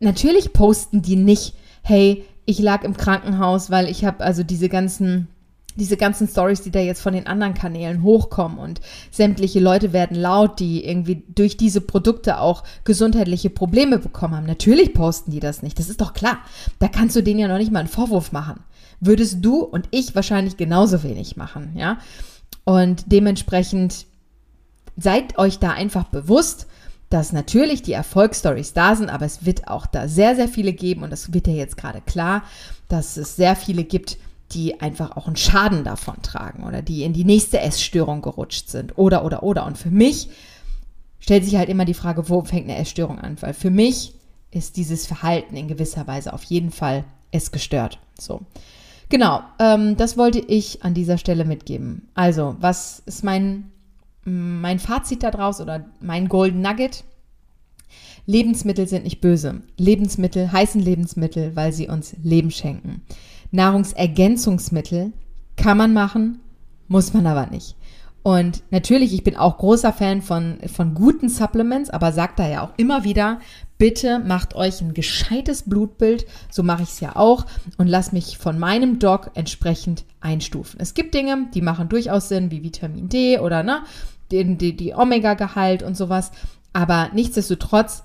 natürlich 0.00 0.52
posten 0.52 1.02
die 1.02 1.16
nicht, 1.16 1.54
hey, 1.82 2.24
ich 2.46 2.58
lag 2.58 2.84
im 2.84 2.96
Krankenhaus, 2.96 3.70
weil 3.70 3.88
ich 3.88 4.04
habe 4.04 4.24
also 4.24 4.42
diese 4.42 4.68
ganzen 4.68 5.28
diese 5.76 5.96
ganzen 5.96 6.28
Stories, 6.28 6.62
die 6.62 6.70
da 6.70 6.80
jetzt 6.80 7.02
von 7.02 7.12
den 7.12 7.26
anderen 7.26 7.54
Kanälen 7.54 8.02
hochkommen 8.02 8.58
und 8.58 8.80
sämtliche 9.10 9.60
Leute 9.60 9.92
werden 9.92 10.16
laut, 10.16 10.60
die 10.60 10.86
irgendwie 10.86 11.22
durch 11.34 11.56
diese 11.56 11.80
Produkte 11.80 12.38
auch 12.38 12.62
gesundheitliche 12.84 13.50
Probleme 13.50 13.98
bekommen 13.98 14.36
haben. 14.36 14.46
Natürlich 14.46 14.94
posten 14.94 15.30
die 15.30 15.40
das 15.40 15.62
nicht. 15.62 15.78
Das 15.78 15.88
ist 15.88 16.00
doch 16.00 16.12
klar. 16.12 16.38
Da 16.78 16.88
kannst 16.88 17.16
du 17.16 17.22
denen 17.22 17.40
ja 17.40 17.48
noch 17.48 17.58
nicht 17.58 17.72
mal 17.72 17.80
einen 17.80 17.88
Vorwurf 17.88 18.32
machen. 18.32 18.60
Würdest 19.00 19.44
du 19.44 19.62
und 19.62 19.88
ich 19.90 20.14
wahrscheinlich 20.14 20.56
genauso 20.56 21.02
wenig 21.02 21.36
machen, 21.36 21.72
ja? 21.76 21.98
Und 22.64 23.04
dementsprechend 23.06 24.06
seid 24.96 25.38
euch 25.38 25.58
da 25.58 25.70
einfach 25.70 26.04
bewusst, 26.04 26.66
dass 27.10 27.32
natürlich 27.32 27.82
die 27.82 27.92
Erfolgsstories 27.92 28.72
da 28.72 28.96
sind, 28.96 29.10
aber 29.10 29.26
es 29.26 29.44
wird 29.44 29.68
auch 29.68 29.86
da 29.86 30.08
sehr, 30.08 30.34
sehr 30.34 30.48
viele 30.48 30.72
geben 30.72 31.02
und 31.02 31.10
das 31.10 31.32
wird 31.32 31.46
ja 31.46 31.52
jetzt 31.52 31.76
gerade 31.76 32.00
klar, 32.00 32.42
dass 32.88 33.16
es 33.16 33.36
sehr 33.36 33.56
viele 33.56 33.84
gibt, 33.84 34.16
die 34.54 34.80
einfach 34.80 35.16
auch 35.16 35.26
einen 35.26 35.36
Schaden 35.36 35.84
davon 35.84 36.22
tragen 36.22 36.64
oder 36.64 36.82
die 36.82 37.02
in 37.02 37.12
die 37.12 37.24
nächste 37.24 37.60
Essstörung 37.60 38.22
gerutscht 38.22 38.68
sind 38.68 38.96
oder, 38.96 39.24
oder, 39.24 39.42
oder. 39.42 39.66
Und 39.66 39.76
für 39.76 39.90
mich 39.90 40.28
stellt 41.20 41.44
sich 41.44 41.56
halt 41.56 41.68
immer 41.68 41.84
die 41.84 41.94
Frage, 41.94 42.28
wo 42.28 42.42
fängt 42.44 42.68
eine 42.68 42.78
Essstörung 42.78 43.18
an? 43.18 43.36
Weil 43.40 43.54
für 43.54 43.70
mich 43.70 44.14
ist 44.50 44.76
dieses 44.76 45.06
Verhalten 45.06 45.56
in 45.56 45.68
gewisser 45.68 46.06
Weise 46.06 46.32
auf 46.32 46.44
jeden 46.44 46.70
Fall 46.70 47.04
es 47.30 47.50
gestört. 47.50 47.98
So. 48.18 48.42
Genau, 49.08 49.40
ähm, 49.58 49.96
das 49.96 50.16
wollte 50.16 50.38
ich 50.38 50.82
an 50.84 50.94
dieser 50.94 51.18
Stelle 51.18 51.44
mitgeben. 51.44 52.08
Also, 52.14 52.56
was 52.60 53.02
ist 53.06 53.24
mein, 53.24 53.70
mein 54.24 54.78
Fazit 54.78 55.22
daraus 55.22 55.60
oder 55.60 55.84
mein 56.00 56.28
Golden 56.28 56.62
Nugget? 56.62 57.04
Lebensmittel 58.26 58.88
sind 58.88 59.04
nicht 59.04 59.20
böse. 59.20 59.62
Lebensmittel 59.76 60.50
heißen 60.50 60.80
Lebensmittel, 60.80 61.54
weil 61.56 61.72
sie 61.72 61.88
uns 61.88 62.14
Leben 62.22 62.50
schenken. 62.50 63.02
Nahrungsergänzungsmittel 63.54 65.12
kann 65.56 65.78
man 65.78 65.92
machen, 65.92 66.40
muss 66.88 67.14
man 67.14 67.26
aber 67.26 67.46
nicht. 67.46 67.76
Und 68.24 68.62
natürlich, 68.70 69.12
ich 69.12 69.22
bin 69.22 69.36
auch 69.36 69.58
großer 69.58 69.92
Fan 69.92 70.22
von, 70.22 70.56
von 70.74 70.94
guten 70.94 71.28
Supplements, 71.28 71.90
aber 71.90 72.10
sagt 72.10 72.38
da 72.38 72.48
ja 72.48 72.62
auch 72.62 72.72
immer 72.78 73.04
wieder, 73.04 73.38
bitte 73.76 74.18
macht 74.18 74.54
euch 74.54 74.80
ein 74.80 74.94
gescheites 74.94 75.62
Blutbild, 75.68 76.26
so 76.50 76.62
mache 76.62 76.82
ich 76.82 76.88
es 76.88 77.00
ja 77.00 77.16
auch, 77.16 77.44
und 77.76 77.86
lasst 77.86 78.14
mich 78.14 78.38
von 78.38 78.58
meinem 78.58 78.98
Doc 78.98 79.30
entsprechend 79.34 80.04
einstufen. 80.20 80.80
Es 80.80 80.94
gibt 80.94 81.14
Dinge, 81.14 81.48
die 81.52 81.60
machen 81.60 81.90
durchaus 81.90 82.28
Sinn, 82.30 82.50
wie 82.50 82.62
Vitamin 82.62 83.10
D 83.10 83.38
oder 83.38 83.62
ne, 83.62 83.82
die, 84.30 84.56
die, 84.56 84.74
die 84.74 84.94
Omega-Gehalt 84.94 85.82
und 85.82 85.94
sowas, 85.94 86.32
aber 86.72 87.10
nichtsdestotrotz 87.12 88.04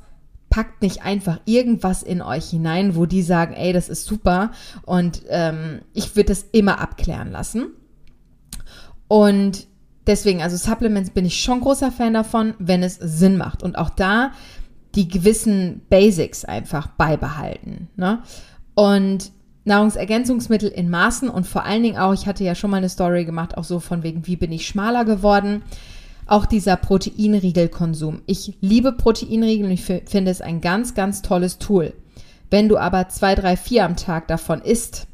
packt 0.49 0.81
nicht 0.81 1.03
einfach 1.03 1.39
irgendwas 1.45 2.03
in 2.03 2.21
euch 2.21 2.49
hinein, 2.49 2.95
wo 2.95 3.05
die 3.05 3.21
sagen, 3.21 3.53
ey, 3.53 3.73
das 3.73 3.89
ist 3.89 4.05
super 4.05 4.51
und 4.83 5.23
ähm, 5.29 5.81
ich 5.93 6.15
würde 6.15 6.29
das 6.29 6.45
immer 6.51 6.79
abklären 6.79 7.31
lassen. 7.31 7.67
Und 9.07 9.67
deswegen, 10.07 10.41
also 10.41 10.57
Supplements 10.57 11.11
bin 11.11 11.25
ich 11.25 11.39
schon 11.39 11.61
großer 11.61 11.91
Fan 11.91 12.13
davon, 12.13 12.53
wenn 12.59 12.83
es 12.83 12.95
Sinn 12.95 13.37
macht 13.37 13.63
und 13.63 13.77
auch 13.77 13.89
da 13.89 14.31
die 14.95 15.07
gewissen 15.07 15.81
Basics 15.89 16.45
einfach 16.45 16.87
beibehalten. 16.87 17.89
Ne? 17.95 18.23
Und 18.73 19.31
Nahrungsergänzungsmittel 19.65 20.69
in 20.69 20.89
Maßen 20.89 21.29
und 21.29 21.45
vor 21.45 21.63
allen 21.63 21.83
Dingen 21.83 21.97
auch, 21.97 22.13
ich 22.13 22.25
hatte 22.25 22.43
ja 22.43 22.55
schon 22.55 22.71
mal 22.71 22.77
eine 22.77 22.89
Story 22.89 23.25
gemacht, 23.25 23.57
auch 23.57 23.63
so 23.63 23.79
von 23.79 24.01
wegen, 24.01 24.25
wie 24.25 24.35
bin 24.35 24.51
ich 24.51 24.67
schmaler 24.67 25.05
geworden 25.05 25.61
auch 26.31 26.45
dieser 26.45 26.75
Proteinriegelkonsum. 26.75 28.21
Ich 28.25 28.57
liebe 28.61 28.91
Proteinriegel 28.91 29.65
und 29.65 29.71
ich 29.71 29.83
finde 29.83 30.31
es 30.31 30.41
ein 30.41 30.61
ganz, 30.61 30.93
ganz 30.93 31.21
tolles 31.21 31.57
Tool. 31.57 31.93
Wenn 32.49 32.69
du 32.69 32.77
aber 32.77 33.09
zwei, 33.09 33.35
drei, 33.35 33.57
vier 33.57 33.85
am 33.85 33.95
Tag 33.95 34.27
davon 34.27 34.61
isst, 34.61 35.07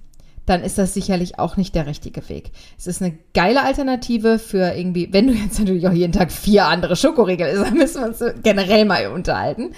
dann 0.45 0.61
ist 0.61 0.77
das 0.77 0.93
sicherlich 0.93 1.39
auch 1.39 1.57
nicht 1.57 1.73
der 1.73 1.87
richtige 1.87 2.29
Weg. 2.29 2.51
Es 2.77 2.87
ist 2.87 3.01
eine 3.01 3.17
geile 3.33 3.63
Alternative 3.63 4.37
für 4.39 4.75
irgendwie, 4.75 5.11
wenn 5.11 5.27
du 5.27 5.33
jetzt 5.33 5.59
natürlich 5.59 5.87
auch 5.87 5.93
jeden 5.93 6.13
Tag 6.13 6.31
vier 6.31 6.67
andere 6.67 6.95
Schokoriegel 6.95 7.47
isst, 7.47 7.63
dann 7.65 7.73
müssen 7.73 8.01
wir 8.01 8.07
uns 8.07 8.23
generell 8.43 8.85
mal 8.85 9.07
unterhalten. 9.07 9.71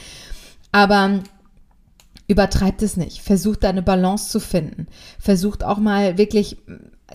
Aber 0.71 1.21
übertreibt 2.27 2.81
es 2.81 2.97
nicht. 2.97 3.21
Versucht 3.21 3.63
da 3.63 3.69
eine 3.69 3.81
Balance 3.81 4.29
zu 4.29 4.39
finden. 4.39 4.87
Versucht 5.19 5.63
auch 5.63 5.77
mal 5.77 6.17
wirklich 6.17 6.57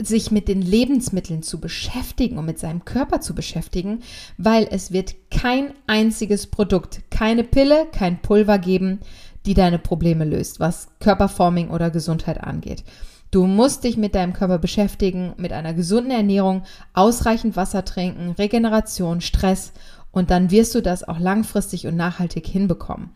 sich 0.01 0.31
mit 0.31 0.49
den 0.49 0.63
Lebensmitteln 0.63 1.43
zu 1.43 1.61
beschäftigen 1.61 2.39
und 2.39 2.47
mit 2.47 2.59
seinem 2.59 2.85
Körper 2.85 3.21
zu 3.21 3.35
beschäftigen, 3.35 4.01
weil 4.39 4.67
es 4.71 4.93
wird 4.93 5.15
kein 5.31 5.75
einziges 5.87 6.47
Produkt, 6.47 7.03
keine 7.11 7.45
Pille, 7.45 7.87
kein 7.93 8.23
Pulver 8.23 8.59
geben, 8.59 9.01
die 9.45 9.55
deine 9.55 9.79
Probleme 9.79 10.25
löst, 10.25 10.61
was 10.61 10.89
Körperforming 11.01 11.71
oder 11.71 11.91
Gesundheit 11.91 12.43
angeht. 12.43 12.85
Du 13.31 13.47
musst 13.47 13.85
dich 13.85 13.97
mit 13.97 14.15
deinem 14.15 14.35
Körper 14.35 14.59
beschäftigen, 14.59 15.33
mit 15.37 15.53
einer 15.53 15.75
gesunden 15.75 16.11
Ernährung, 16.11 16.65
ausreichend 16.93 17.57
Wasser 17.57 17.85
trinken, 17.85 18.31
Regeneration, 18.33 19.21
Stress 19.21 19.73
und 20.11 20.31
dann 20.31 20.51
wirst 20.51 20.75
du 20.75 20.83
das 20.83 21.07
auch 21.07 21.19
langfristig 21.19 21.87
und 21.87 21.97
nachhaltig 21.97 22.47
hinbekommen. 22.47 23.11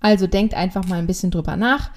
Also 0.00 0.26
denkt 0.26 0.54
einfach 0.54 0.86
mal 0.86 0.98
ein 0.98 1.06
bisschen 1.06 1.30
drüber 1.30 1.56
nach 1.56 1.90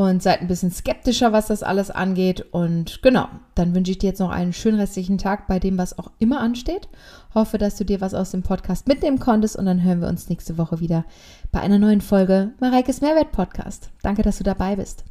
und 0.00 0.22
seid 0.22 0.40
ein 0.40 0.48
bisschen 0.48 0.70
skeptischer, 0.70 1.32
was 1.32 1.48
das 1.48 1.62
alles 1.62 1.90
angeht. 1.90 2.40
Und 2.52 3.02
genau, 3.02 3.28
dann 3.54 3.74
wünsche 3.74 3.90
ich 3.90 3.98
dir 3.98 4.08
jetzt 4.08 4.20
noch 4.20 4.30
einen 4.30 4.54
schönen 4.54 4.80
restlichen 4.80 5.18
Tag 5.18 5.46
bei 5.46 5.58
dem, 5.58 5.76
was 5.76 5.98
auch 5.98 6.10
immer 6.18 6.40
ansteht. 6.40 6.88
Hoffe, 7.34 7.58
dass 7.58 7.76
du 7.76 7.84
dir 7.84 8.00
was 8.00 8.14
aus 8.14 8.30
dem 8.30 8.42
Podcast 8.42 8.88
mitnehmen 8.88 9.18
konntest 9.18 9.56
und 9.56 9.66
dann 9.66 9.82
hören 9.82 10.00
wir 10.00 10.08
uns 10.08 10.30
nächste 10.30 10.56
Woche 10.56 10.80
wieder 10.80 11.04
bei 11.52 11.60
einer 11.60 11.78
neuen 11.78 12.00
Folge 12.00 12.52
Mareikes 12.60 13.02
Mehrwert 13.02 13.30
Podcast. 13.30 13.90
Danke, 14.02 14.22
dass 14.22 14.38
du 14.38 14.44
dabei 14.44 14.76
bist. 14.76 15.04